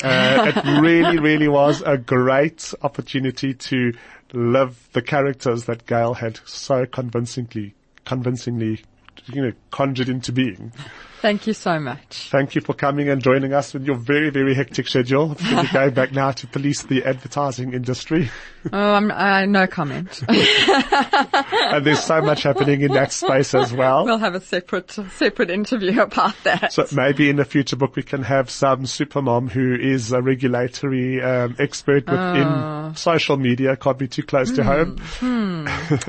[0.02, 3.92] Uh, it really, really was a great opportunity to
[4.32, 7.74] live the characters that Gail had so convincingly,
[8.08, 8.82] convincingly,
[9.26, 10.72] you know, conjured into being.
[11.20, 12.28] Thank you so much.
[12.30, 15.36] Thank you for coming and joining us with your very, very hectic schedule.
[15.50, 18.30] You're going back now to police the advertising industry.
[18.72, 20.20] Oh, I'm, uh, no comment.
[20.28, 24.04] and there's so much happening in that space as well.
[24.04, 26.72] we'll have a separate separate interview about that.
[26.72, 31.22] So maybe in a future book we can have some supermom who is a regulatory
[31.22, 32.92] um, expert within Ah.
[32.94, 33.76] social media.
[33.76, 34.96] Can't be too close to home.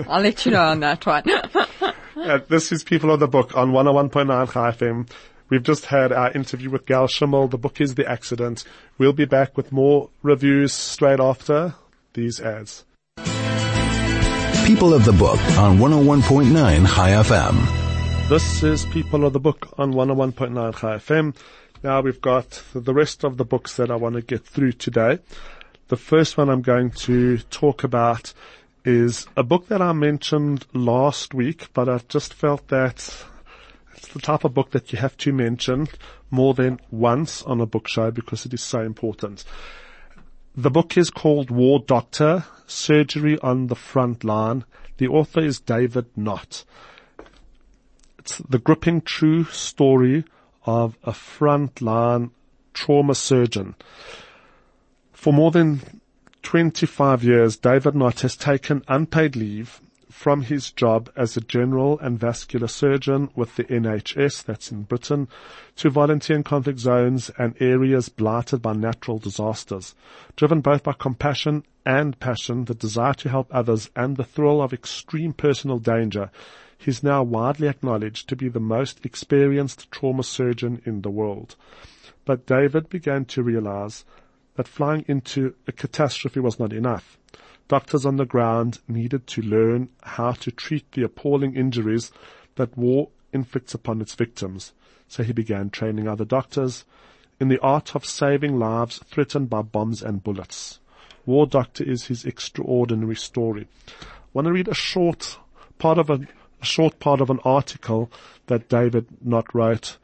[0.09, 1.23] I'll let you know on that one.
[2.19, 5.09] Uh, this is People of the Book on 101.9 High FM.
[5.47, 7.47] We've just had our interview with Gail Schimmel.
[7.47, 8.65] The book is The Accident.
[8.97, 11.75] We'll be back with more reviews straight after
[12.13, 12.83] these ads.
[14.65, 18.27] People of the Book on 101.9 High FM.
[18.27, 21.33] This is People of the Book on 101.9 High FM.
[21.83, 25.19] Now we've got the rest of the books that I want to get through today.
[25.87, 28.33] The first one I'm going to talk about
[28.85, 33.13] is a book that I mentioned last week, but I just felt that
[33.95, 35.87] it's the type of book that you have to mention
[36.31, 39.43] more than once on a book show because it is so important.
[40.55, 44.65] The book is called War Doctor, Surgery on the Front Line.
[44.97, 46.65] The author is David Nott.
[48.17, 50.25] It's the gripping true story
[50.65, 52.31] of a frontline
[52.73, 53.75] trauma surgeon.
[55.13, 55.98] For more than
[56.43, 62.19] 25 years, David Nott has taken unpaid leave from his job as a general and
[62.19, 65.27] vascular surgeon with the NHS, that's in Britain,
[65.77, 69.95] to volunteer in conflict zones and areas blighted by natural disasters.
[70.35, 74.73] Driven both by compassion and passion, the desire to help others and the thrill of
[74.73, 76.31] extreme personal danger,
[76.77, 81.55] he is now widely acknowledged to be the most experienced trauma surgeon in the world.
[82.25, 84.05] But David began to realize
[84.59, 87.17] that flying into a catastrophe was not enough.
[87.69, 92.11] Doctors on the ground needed to learn how to treat the appalling injuries
[92.55, 94.73] that war inflicts upon its victims.
[95.07, 96.83] So he began training other doctors
[97.39, 100.81] in the art of saving lives threatened by bombs and bullets.
[101.25, 103.65] War Doctor is his extraordinary story.
[103.87, 105.37] I want to read a short
[105.77, 106.19] part of a,
[106.61, 108.11] a short part of an article
[108.47, 109.97] that David Nott wrote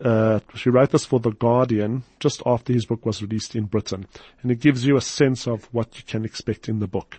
[0.00, 4.06] uh, she wrote this for The Guardian just after his book was released in Britain.
[4.42, 7.18] And it gives you a sense of what you can expect in the book.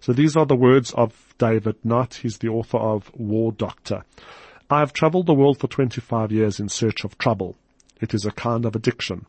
[0.00, 2.14] So these are the words of David Nott.
[2.14, 4.04] He's the author of War Doctor.
[4.68, 7.56] I have traveled the world for 25 years in search of trouble.
[8.00, 9.26] It is a kind of addiction.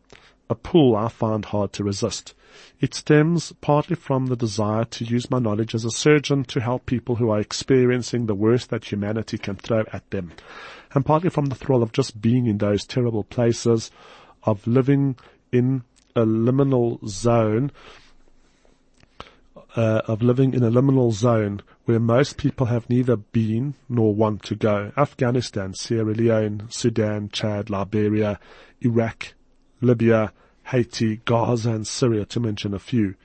[0.51, 2.33] A pull I find hard to resist.
[2.81, 6.85] It stems partly from the desire to use my knowledge as a surgeon to help
[6.85, 10.33] people who are experiencing the worst that humanity can throw at them,
[10.93, 13.91] and partly from the thrill of just being in those terrible places,
[14.43, 15.15] of living
[15.53, 15.83] in
[16.17, 17.71] a liminal zone,
[19.77, 24.43] uh, of living in a liminal zone where most people have neither been nor want
[24.43, 24.91] to go.
[24.97, 28.37] Afghanistan, Sierra Leone, Sudan, Chad, Liberia,
[28.81, 29.33] Iraq,
[29.81, 30.31] Libya,
[30.63, 33.15] Haiti, Gaza and Syria to mention a few.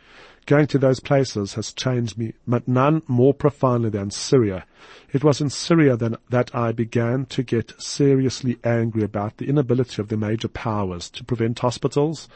[0.47, 4.65] Going to those places has changed me, but none more profoundly than Syria.
[5.13, 10.01] It was in Syria then that I began to get seriously angry about the inability
[10.01, 12.29] of the major powers to prevent hospitals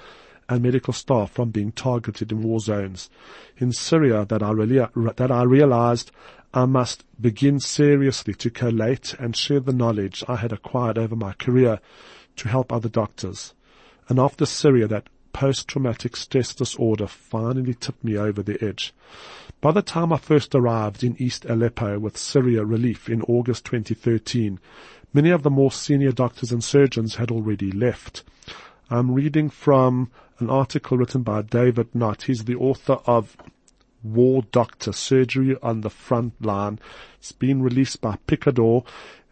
[0.48, 3.08] and medical staff from being targeted in war zones.
[3.58, 4.84] In Syria that I, really,
[5.16, 6.10] that I realized
[6.52, 11.32] I must begin seriously to collate and share the knowledge I had acquired over my
[11.34, 11.78] career
[12.36, 13.54] to help other doctors.
[14.10, 18.92] And after Syria, that post-traumatic stress disorder finally tipped me over the edge.
[19.60, 24.58] By the time I first arrived in East Aleppo with Syria Relief in August 2013,
[25.14, 28.24] many of the more senior doctors and surgeons had already left.
[28.90, 32.22] I'm reading from an article written by David Nott.
[32.22, 33.36] He's the author of
[34.02, 36.80] War Doctor Surgery on the Front Line.
[37.18, 38.82] It's been released by Picador.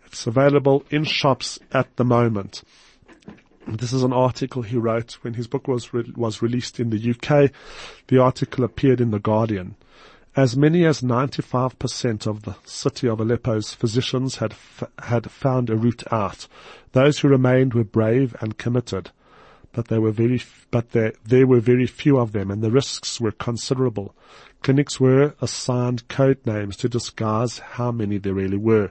[0.06, 2.62] It's available in shops at the moment.
[3.70, 7.10] This is an article he wrote when his book was re- was released in the
[7.10, 7.50] UK.
[8.06, 9.76] The article appeared in the Guardian.
[10.34, 15.76] As many as 95% of the city of Aleppo's physicians had f- had found a
[15.76, 16.48] route out.
[16.92, 19.10] Those who remained were brave and committed,
[19.72, 22.70] but there were very f- but there there were very few of them, and the
[22.70, 24.14] risks were considerable.
[24.62, 28.90] Clinics were assigned code names to disguise how many there really were.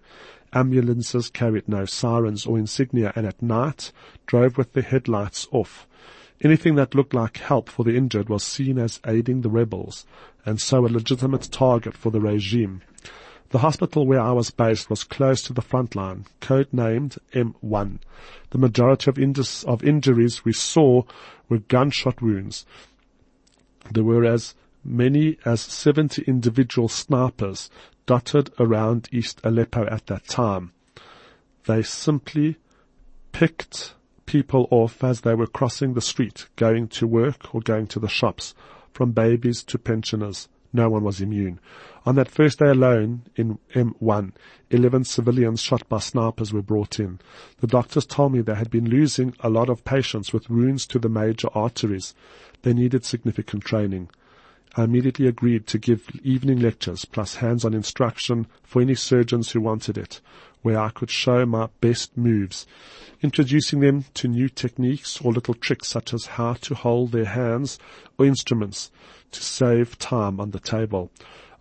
[0.53, 3.91] Ambulances carried no sirens or insignia and at night
[4.25, 5.87] drove with the headlights off.
[6.41, 10.05] Anything that looked like help for the injured was seen as aiding the rebels
[10.45, 12.81] and so a legitimate target for the regime.
[13.49, 17.99] The hospital where I was based was close to the front line, code-named M1.
[18.49, 21.03] The majority of, indus- of injuries we saw
[21.49, 22.65] were gunshot wounds.
[23.91, 27.69] There were as many as 70 individual snipers
[28.07, 30.71] dotted around East Aleppo at that time.
[31.67, 32.57] They simply
[33.31, 33.93] picked
[34.25, 38.07] people off as they were crossing the street, going to work or going to the
[38.07, 38.55] shops,
[38.91, 40.47] from babies to pensioners.
[40.73, 41.59] No one was immune.
[42.05, 44.31] On that first day alone in M1,
[44.69, 47.19] 11 civilians shot by snipers were brought in.
[47.59, 50.99] The doctors told me they had been losing a lot of patients with wounds to
[50.99, 52.13] the major arteries.
[52.63, 54.09] They needed significant training.
[54.79, 59.97] I immediately agreed to give evening lectures plus hands-on instruction for any surgeons who wanted
[59.97, 60.21] it,
[60.61, 62.67] where I could show my best moves,
[63.23, 67.79] introducing them to new techniques or little tricks such as how to hold their hands
[68.19, 68.91] or instruments
[69.31, 71.09] to save time on the table.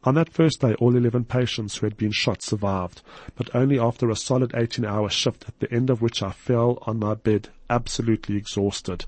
[0.04, 3.00] On that first day, all 11 patients who had been shot survived,
[3.34, 6.82] but only after a solid 18 hour shift at the end of which I fell
[6.82, 9.06] on my bed absolutely exhausted.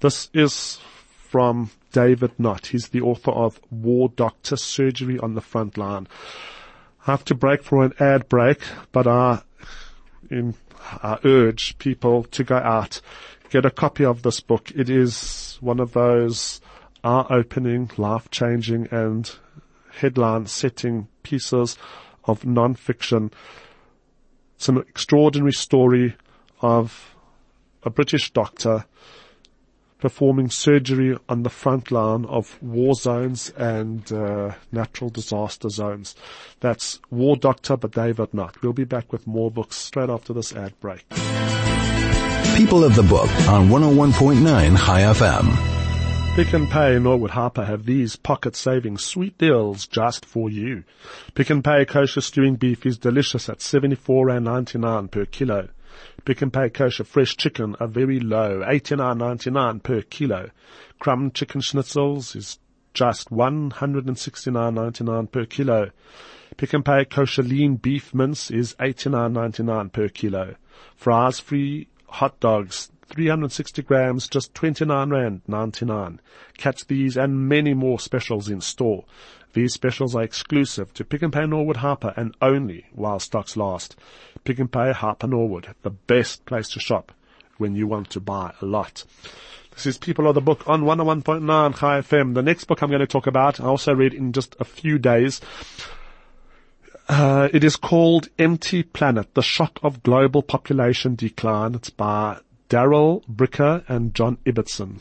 [0.00, 0.80] This is
[1.30, 2.66] from David Nott.
[2.66, 6.08] He's the author of War Doctor Surgery on the Front Line.
[7.06, 9.42] I have to break for an ad break, but I,
[10.30, 10.54] in,
[11.02, 13.00] I urge people to go out,
[13.50, 14.70] get a copy of this book.
[14.74, 16.60] It is one of those
[17.04, 19.30] eye-opening, life-changing and
[19.92, 21.76] headline-setting pieces
[22.24, 23.30] of non-fiction.
[24.56, 26.16] It's an extraordinary story
[26.60, 27.16] of
[27.82, 28.86] a British doctor
[30.02, 36.16] performing surgery on the front line of war zones and uh, natural disaster zones.
[36.58, 38.60] That's War Doctor but David Nott.
[38.62, 41.08] We'll be back with more books straight after this ad break.
[42.56, 46.34] People of the Book on 101.9 Chai FM.
[46.34, 50.82] Pick and Pay Norwood Hyper have these pocket-saving sweet deals just for you.
[51.36, 55.68] Pick and Pay kosher stewing beef is delicious at 74 and 99 per kilo.
[56.24, 60.50] Pick and Pay kosher fresh chicken are very low, 89.99 per kilo.
[60.98, 62.58] Crumb chicken schnitzels is
[62.94, 65.90] just 169.99 per kilo.
[66.56, 70.54] Pick and Pay kosher lean beef mince is 89.99 per kilo.
[70.96, 76.20] Fries free hot dogs 360 grams, just 29 rand 99.
[76.56, 79.04] Catch these and many more specials in store.
[79.52, 83.96] These specials are exclusive to Pick and Pay Norwood Hyper and only while stocks last.
[84.44, 87.12] Pick and Pay Hyper Norwood, the best place to shop
[87.58, 89.04] when you want to buy a lot.
[89.74, 92.34] This is People of the Book on 101.9 Chai FM.
[92.34, 94.98] The next book I'm going to talk about, I also read in just a few
[94.98, 95.40] days.
[97.08, 101.74] Uh, it is called Empty Planet, The Shock of Global Population Decline.
[101.74, 105.00] It's by Darrell Bricker and John Ibbitson.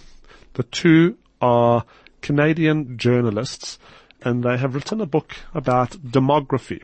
[0.54, 1.86] The two are
[2.22, 3.80] Canadian journalists
[4.22, 6.84] and they have written a book about demography.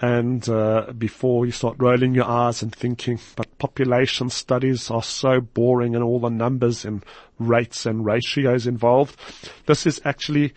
[0.00, 5.40] And uh, before you start rolling your eyes and thinking, but population studies are so
[5.40, 7.04] boring and all the numbers and
[7.38, 9.20] rates and ratios involved,
[9.66, 10.54] this is actually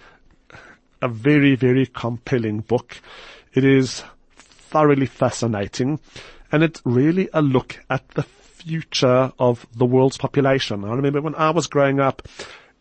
[1.02, 3.02] a very, very compelling book.
[3.54, 4.04] It is
[4.36, 6.00] thoroughly fascinating
[6.52, 10.86] and it's really a look at the future of the world's population.
[10.86, 12.22] I remember when I was growing up,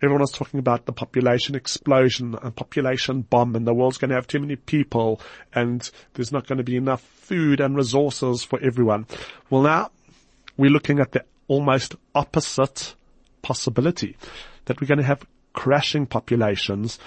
[0.03, 4.14] everyone was talking about the population explosion and population bomb and the world's going to
[4.16, 5.20] have too many people
[5.55, 9.07] and there's not going to be enough food and resources for everyone.
[9.48, 9.90] Well now
[10.57, 12.94] we're looking at the almost opposite
[13.42, 14.16] possibility
[14.64, 16.98] that we're going to have crashing populations,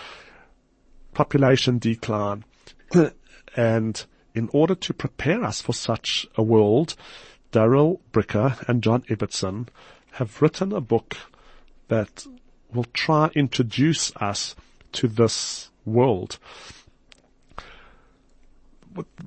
[1.14, 2.46] population decline
[3.56, 6.96] and in order to prepare us for such a world,
[7.52, 9.68] Darrell Bricker and John Ibbitson
[10.12, 11.16] have written a book
[11.88, 12.26] that
[12.74, 14.56] will try introduce us
[14.94, 16.38] to this world.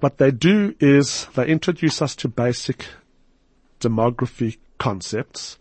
[0.01, 2.87] What they do is they introduce us to basic
[3.81, 5.59] demography concepts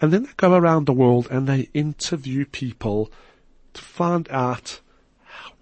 [0.00, 3.10] and then they go around the world and they interview people
[3.74, 4.80] to find out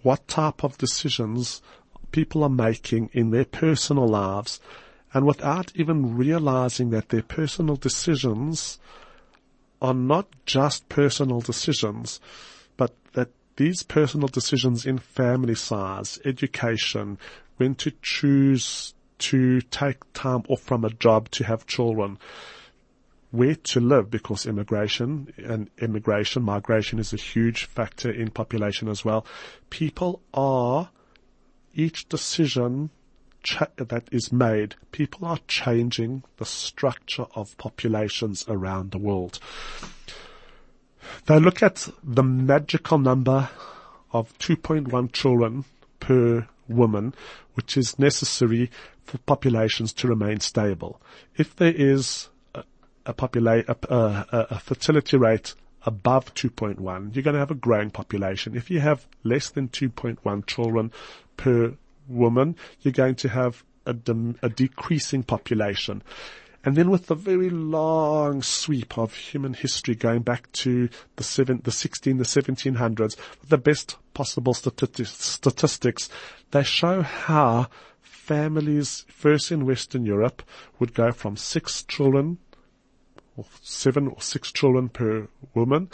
[0.03, 1.63] what type of decisions
[2.11, 4.61] people are making in their personal lives
[5.15, 8.79] and without even realizing that their personal decisions
[9.83, 12.21] are not just personal decisions,
[12.77, 17.19] but that these personal decisions in family size, education,
[17.57, 22.17] when to choose to take time off from a job to have children,
[23.33, 29.05] where to live because immigration and immigration, migration is a huge factor in population as
[29.05, 29.27] well.
[29.69, 30.91] People are,
[31.75, 32.91] each decision
[33.43, 39.39] cha- that is made, people are changing the structure of populations around the world.
[41.27, 43.49] They look at the magical number
[44.13, 45.65] of 2.1 children
[46.01, 47.15] per woman,
[47.55, 48.71] which is necessary
[49.05, 51.01] for populations to remain stable.
[51.37, 52.65] If there is a,
[53.07, 57.91] a, popula- a, a, a fertility rate above 2.1, you're going to have a growing
[57.91, 58.57] population.
[58.57, 60.93] If you have less than 2.1 children
[61.37, 61.75] per
[62.09, 66.03] woman, you're going to have a, de- a decreasing population.
[66.65, 71.61] And then with the very long sweep of human history going back to the seven,
[71.65, 73.17] the 16, the 1700s,
[73.49, 76.09] the best possible statistics,
[76.53, 77.69] they show how
[78.01, 80.43] families, first in Western Europe,
[80.79, 82.39] would go from six children,
[83.37, 85.91] or seven or six children per woman,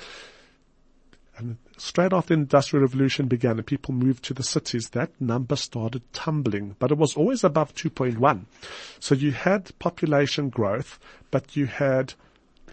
[1.38, 5.56] and straight after the Industrial Revolution began and people moved to the cities, that number
[5.56, 8.44] started tumbling, but it was always above 2.1.
[9.00, 10.98] So you had population growth,
[11.30, 12.14] but you had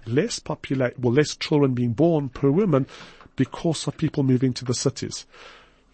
[0.06, 2.88] less populate, well, less children being born per woman
[3.36, 5.26] because of people moving to the cities.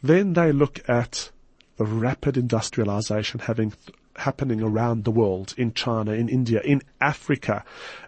[0.01, 1.29] Then they look at
[1.77, 3.73] the rapid industrialization having
[4.17, 7.63] happening around the world, in China, in India, in Africa,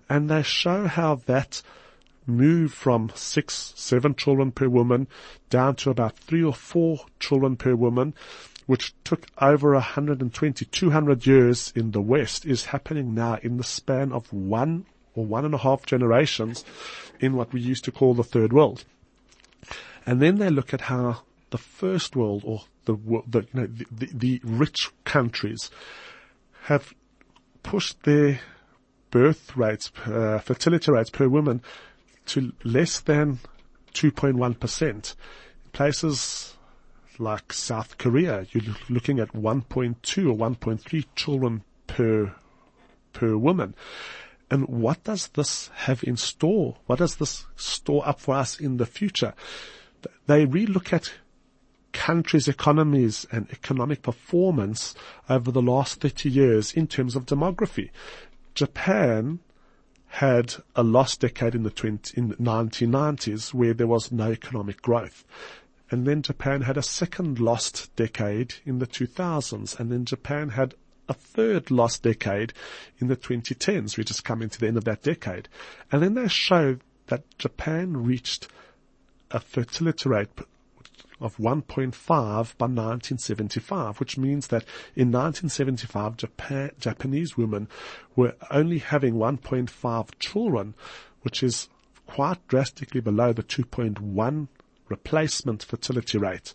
[0.09, 1.61] and they show how that
[2.25, 5.07] move from six, seven children per woman
[5.49, 8.13] down to about three or four children per woman,
[8.65, 14.11] which took over 120, 200 years in the West, is happening now in the span
[14.11, 16.63] of one or one and a half generations
[17.19, 18.83] in what we used to call the third world.
[20.05, 21.21] And then they look at how
[21.51, 22.95] the first world or the,
[23.27, 25.69] the, you know, the, the, the rich countries
[26.63, 26.93] have
[27.61, 28.39] pushed their
[29.11, 31.61] birth rates, uh, fertility rates per woman
[32.27, 33.39] to less than
[33.93, 35.15] 2.1%.
[35.71, 36.57] Places
[37.19, 42.33] like South Korea, you're looking at 1.2 or 1.3 children per,
[43.13, 43.75] per woman.
[44.49, 46.77] And what does this have in store?
[46.85, 49.33] What does this store up for us in the future?
[50.27, 51.13] They relook at
[51.91, 54.95] countries' economies and economic performance
[55.29, 57.89] over the last 30 years in terms of demography.
[58.53, 59.39] Japan
[60.13, 64.79] had a lost decade in the 20, in the 1990s where there was no economic
[64.79, 65.25] growth.
[65.89, 69.79] And then Japan had a second lost decade in the 2000s.
[69.79, 70.75] And then Japan had
[71.09, 72.53] a third lost decade
[72.99, 73.97] in the 2010s.
[73.97, 75.49] We're just coming to the end of that decade.
[75.91, 78.47] And then they show that Japan reached
[79.31, 80.29] a fertility rate
[81.19, 84.63] of 1.5 by 1975, which means that
[84.95, 87.67] in 1975, Japan, Japanese women
[88.15, 90.73] were only having 1.5 children,
[91.21, 91.69] which is
[92.07, 94.47] quite drastically below the 2.1
[94.89, 96.53] replacement fertility rate.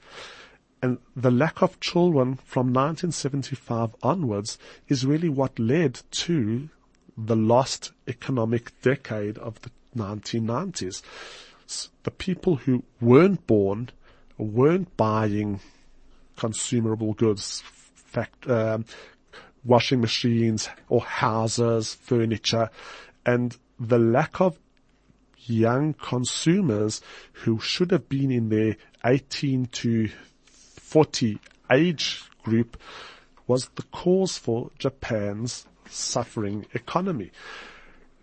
[0.80, 6.68] And the lack of children from 1975 onwards is really what led to
[7.16, 11.02] the lost economic decade of the 1990s.
[12.04, 13.90] The people who weren't born,
[14.38, 15.60] weren't buying
[16.36, 17.62] consumable goods,
[17.94, 18.84] fact, um,
[19.64, 22.70] washing machines or houses, furniture,
[23.26, 24.58] and the lack of
[25.36, 27.00] young consumers
[27.32, 30.08] who should have been in their 18 to
[30.44, 31.38] 40
[31.70, 32.76] age group
[33.46, 37.30] was the cause for Japan's suffering economy.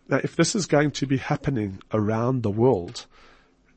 [0.08, 3.06] Now, if this is going to be happening around the world,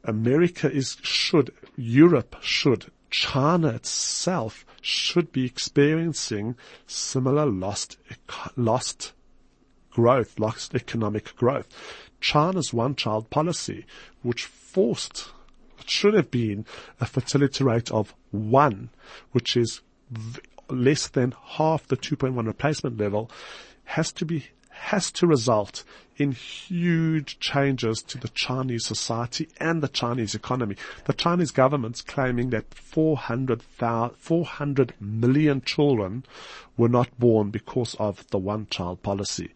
[0.09, 6.57] America is, should, Europe should, China itself should be experiencing
[6.87, 7.99] similar lost,
[8.57, 9.13] lost
[9.91, 11.69] growth, lost economic growth.
[12.23, 13.85] China's one child policy,
[14.23, 15.29] which forced,
[15.79, 16.65] it should have been
[17.01, 18.89] a fertility rate of one,
[19.33, 20.41] which is v-
[20.71, 23.31] less than half the 2.1 replacement level,
[23.85, 25.85] has to be has to result
[26.19, 30.77] in huge changes to the Chinese society and the Chinese economy.
[31.05, 36.25] The Chinese government's claiming that 400, 400 million children
[36.77, 39.55] were not born because of the one child policy.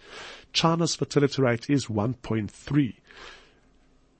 [0.52, 2.94] China's fertility rate is 1.3.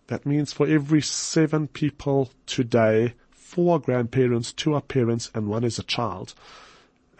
[0.09, 5.64] That means for every seven people today, four are grandparents, two are parents, and one
[5.64, 6.34] is a child.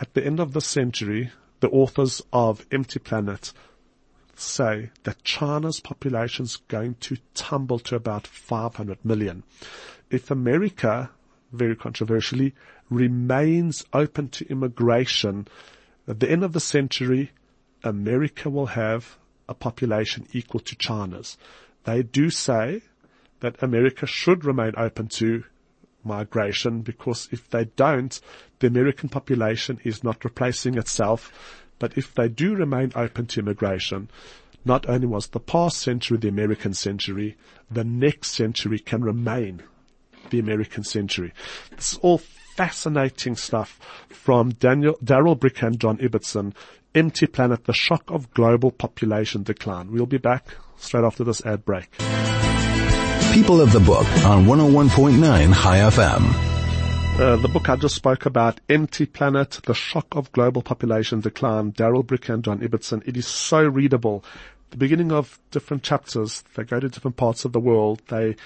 [0.01, 3.53] At the end of the century, the authors of Empty Planet
[4.41, 9.43] say that China's population is going to tumble to about 500 million.
[10.11, 11.11] If America,
[11.53, 12.55] very controversially,
[12.91, 15.49] remains open to immigration,
[16.09, 17.31] at the end of the century,
[17.85, 19.19] America will have
[19.49, 21.37] a population equal to China's.
[21.85, 22.83] They do say
[23.41, 25.45] that America should remain open to
[26.05, 28.21] migration because if they don't,
[28.59, 34.09] the American population is not replacing itself but if they do remain open to immigration,
[34.65, 37.37] not only was the past century the American century,
[37.69, 39.61] the next century can remain
[40.31, 41.33] the American century.
[41.75, 46.55] This is all fascinating stuff from Daniel, Darrell Bricker and John Ibbitson.
[46.95, 49.91] Empty Planet, the shock of global population decline.
[49.91, 51.91] We'll be back straight after this ad break.
[53.33, 56.52] People of the Book on 101.9 Chai FM.
[57.19, 61.71] Uh, the book I just spoke about, Empty Planet, The Shock of Global Population Decline,
[61.71, 63.07] Darrell Brick and John Ibbitson.
[63.07, 64.25] It is so readable.
[64.71, 68.03] The beginning of different chapters, they go to different parts of the world.
[68.09, 68.37] They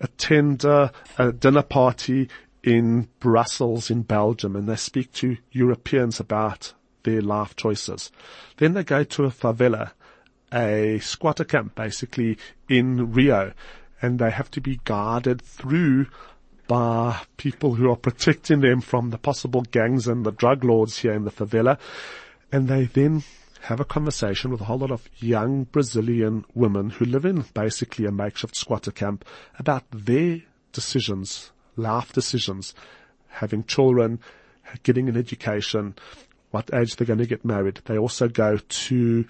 [0.00, 2.28] attend uh, a dinner party
[2.62, 8.10] in Brussels in Belgium and they speak to Europeans about their life choices.
[8.56, 9.90] Then they go to a favela,
[10.52, 12.38] a squatter camp basically
[12.68, 13.52] in Rio
[14.00, 16.06] and they have to be guarded through
[16.66, 21.12] by people who are protecting them from the possible gangs and the drug lords here
[21.12, 21.78] in the favela.
[22.50, 23.22] And they then
[23.62, 28.04] have a conversation with a whole lot of young Brazilian women who live in basically
[28.04, 29.24] a makeshift squatter camp
[29.58, 30.40] about their
[30.72, 32.74] decisions, life decisions,
[33.28, 34.20] having children,
[34.82, 35.94] getting an education,
[36.50, 37.80] what age they're going to get married.
[37.86, 39.24] They also go to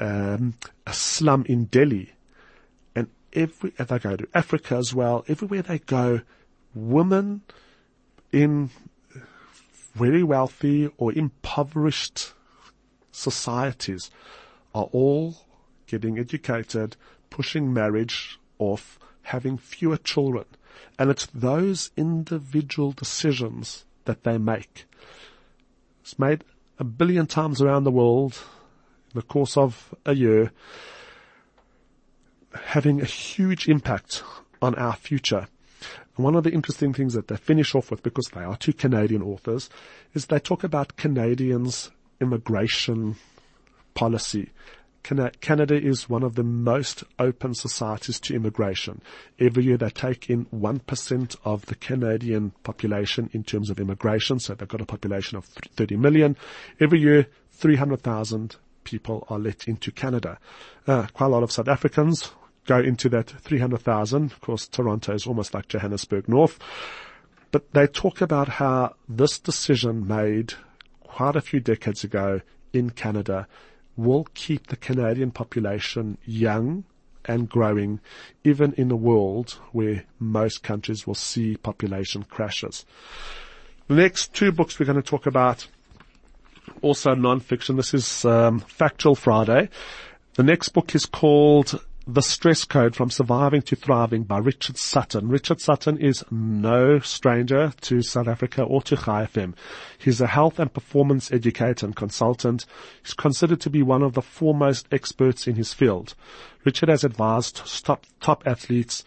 [0.00, 0.54] um,
[0.86, 2.12] a slum in Delhi,
[2.94, 5.24] and every they go to Africa as well.
[5.28, 6.20] Everywhere they go,
[6.74, 7.42] women
[8.32, 8.70] in
[9.94, 12.32] very wealthy or impoverished
[13.12, 14.10] societies
[14.74, 15.36] are all
[15.86, 16.96] getting educated,
[17.30, 20.44] pushing marriage off, having fewer children.
[20.98, 24.86] And it's those individual decisions that they make.
[26.02, 26.44] It's made
[26.78, 28.42] a billion times around the world
[29.12, 30.50] in the course of a year,
[32.64, 34.22] having a huge impact
[34.60, 35.46] on our future.
[36.16, 38.72] And one of the interesting things that they finish off with, because they are two
[38.72, 39.68] Canadian authors,
[40.12, 41.90] is they talk about Canadians'
[42.20, 43.16] immigration
[43.94, 44.50] policy.
[45.04, 49.02] Canada is one of the most open societies to immigration.
[49.38, 54.38] Every year they take in 1% of the Canadian population in terms of immigration.
[54.38, 56.38] So they've got a population of 30 million.
[56.80, 60.38] Every year, 300,000 people are let into Canada.
[60.86, 62.30] Uh, quite a lot of South Africans,
[62.66, 64.32] go into that 300,000.
[64.32, 66.58] Of course, Toronto is almost like Johannesburg North.
[67.50, 70.54] But they talk about how this decision made
[71.02, 72.40] quite a few decades ago
[72.72, 73.46] in Canada
[73.96, 76.84] will keep the Canadian population young
[77.26, 78.00] and growing,
[78.42, 82.84] even in a world where most countries will see population crashes.
[83.86, 85.66] The next two books we're going to talk about,
[86.82, 87.76] also non-fiction.
[87.76, 89.68] This is um, Factual Friday.
[90.34, 95.28] The next book is called The Stress Code from Surviving to Thriving by Richard Sutton.
[95.28, 99.54] Richard Sutton is no stranger to South Africa or to Chai FM.
[99.96, 102.66] He's a health and performance educator and consultant.
[103.02, 106.14] He's considered to be one of the foremost experts in his field.
[106.66, 109.02] Richard has advised top, top athletes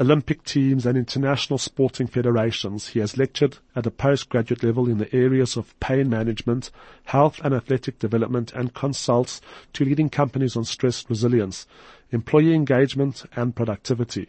[0.00, 2.88] Olympic teams and international sporting federations.
[2.88, 6.70] He has lectured at a postgraduate level in the areas of pain management,
[7.04, 9.42] health and athletic development and consults
[9.74, 11.66] to leading companies on stress resilience,
[12.12, 14.28] employee engagement and productivity.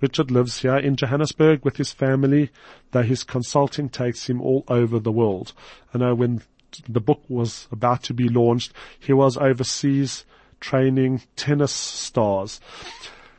[0.00, 2.50] Richard lives here in Johannesburg with his family,
[2.90, 5.52] though his consulting takes him all over the world.
[5.94, 6.42] I know when
[6.88, 10.24] the book was about to be launched, he was overseas
[10.60, 12.60] training tennis stars.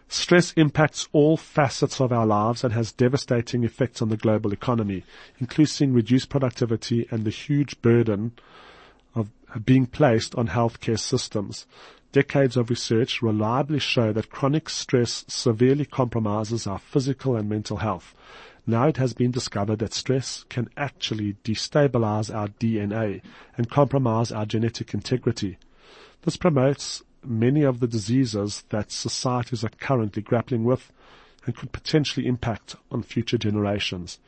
[0.07, 5.03] Stress impacts all facets of our lives and has devastating effects on the global economy,
[5.39, 8.33] including reduced productivity and the huge burden
[9.15, 9.31] of
[9.65, 11.65] being placed on healthcare systems.
[12.13, 18.13] Decades of research reliably show that chronic stress severely compromises our physical and mental health.
[18.67, 23.23] Now it has been discovered that stress can actually destabilize our DNA
[23.57, 25.57] and compromise our genetic integrity.
[26.21, 30.91] This promotes many of the diseases that societies are currently grappling with
[31.47, 34.19] and could potentially impact on future generations.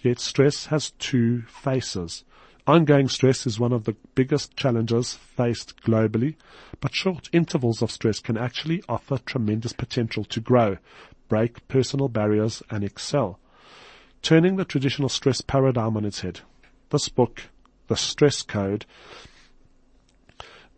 [0.00, 2.24] Yet stress has two faces.
[2.66, 6.34] Ongoing stress is one of the biggest challenges faced globally,
[6.80, 10.78] but short intervals of stress can actually offer tremendous potential to grow,
[11.28, 13.38] break personal barriers and excel.
[14.22, 16.40] Turning the traditional stress paradigm on its head.
[16.88, 17.42] This book,
[17.88, 18.86] The Stress Code,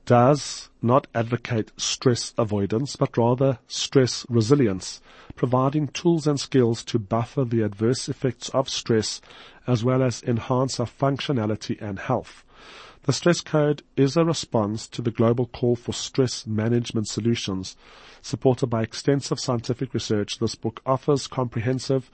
[0.07, 5.01] does not advocate stress avoidance, but rather stress resilience,
[5.37, 9.21] providing tools and skills to buffer the adverse effects of stress
[9.67, 12.45] as well as enhance our functionality and health.
[13.03, 17.77] The stress code is a response to the global call for stress management solutions.
[18.21, 22.11] Supported by extensive scientific research, this book offers comprehensive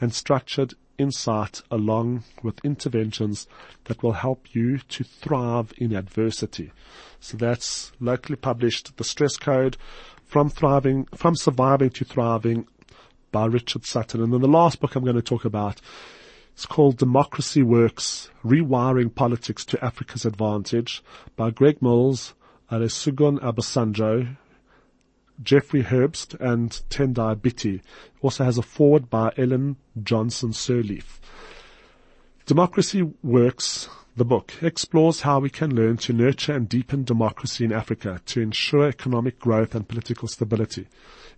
[0.00, 3.48] and structured insight along with interventions
[3.84, 6.72] that will help you to thrive in adversity.
[7.18, 9.76] So that's locally published, The Stress Code
[10.24, 12.68] from thriving, from surviving to thriving
[13.32, 14.22] by Richard Sutton.
[14.22, 15.80] And then the last book I'm going to talk about
[16.58, 21.04] is called Democracy Works, Rewiring Politics to Africa's Advantage
[21.36, 22.34] by Greg Mills,
[22.70, 24.36] Olusegun Obasanjo,
[25.40, 27.76] Jeffrey Herbst and Tendai Biti.
[27.76, 27.82] It
[28.22, 31.20] also has a forward by Ellen Johnson Sirleaf.
[32.44, 37.72] Democracy Works, the book, explores how we can learn to nurture and deepen democracy in
[37.72, 40.88] Africa to ensure economic growth and political stability.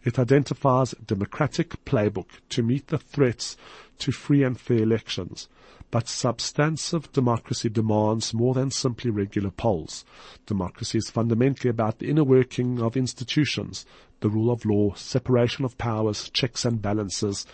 [0.02, 3.56] It identifies a democratic playbook to meet the threats
[3.98, 5.48] to free and fair elections.
[5.90, 10.04] But substantive democracy demands more than simply regular polls.
[10.46, 13.84] Democracy is fundamentally about the inner working of institutions,
[14.20, 17.46] the rule of law, separation of powers, checks and balances,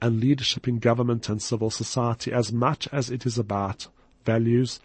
[0.00, 3.88] and leadership in government and civil society as much as it is about
[4.24, 4.80] values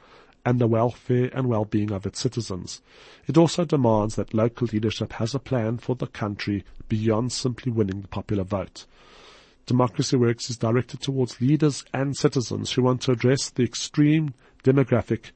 [0.46, 2.82] and the welfare and well-being of its citizens.
[3.28, 8.02] It also demands that local leadership has a plan for the country beyond simply winning
[8.02, 8.86] the popular vote.
[9.66, 14.34] Democracy Works is directed towards leaders and citizens who want to address the extreme
[14.64, 15.32] demographic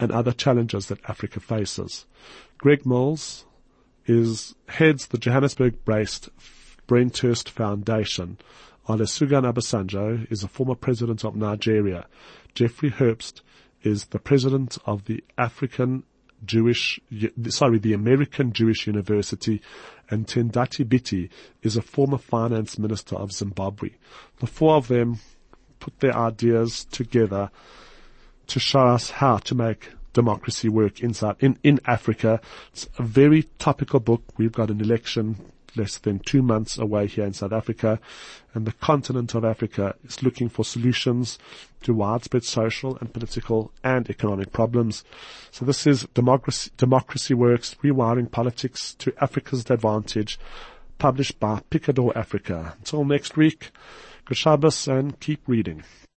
[0.00, 2.06] and other challenges that Africa faces.
[2.58, 3.46] Greg Mills
[4.06, 6.28] is heads the Johannesburg-based
[6.88, 8.38] Brenthurst Foundation.
[8.88, 12.06] Olusegun Obasanjo is a former president of Nigeria.
[12.54, 13.42] Jeffrey Herbst
[13.82, 16.04] is the president of the African
[16.44, 17.00] Jewish,
[17.48, 19.60] sorry, the American Jewish University,
[20.10, 21.30] and Tendai Biti
[21.62, 23.90] is a former finance minister of Zimbabwe.
[24.40, 25.18] The four of them
[25.80, 27.50] put their ideas together
[28.46, 32.40] to show us how to make democracy work inside in, in Africa.
[32.72, 34.22] It's a very topical book.
[34.36, 35.36] We've got an election
[35.78, 37.98] less than two months away here in South Africa.
[38.54, 41.38] And the continent of Africa is looking for solutions
[41.82, 45.04] to widespread social and political and economic problems.
[45.50, 50.38] So this is Democracy, Democracy Works, Rewiring Politics to Africa's Advantage,
[50.98, 52.74] published by Picador Africa.
[52.78, 53.70] Until next week,
[54.24, 55.84] good Shabbos and keep reading.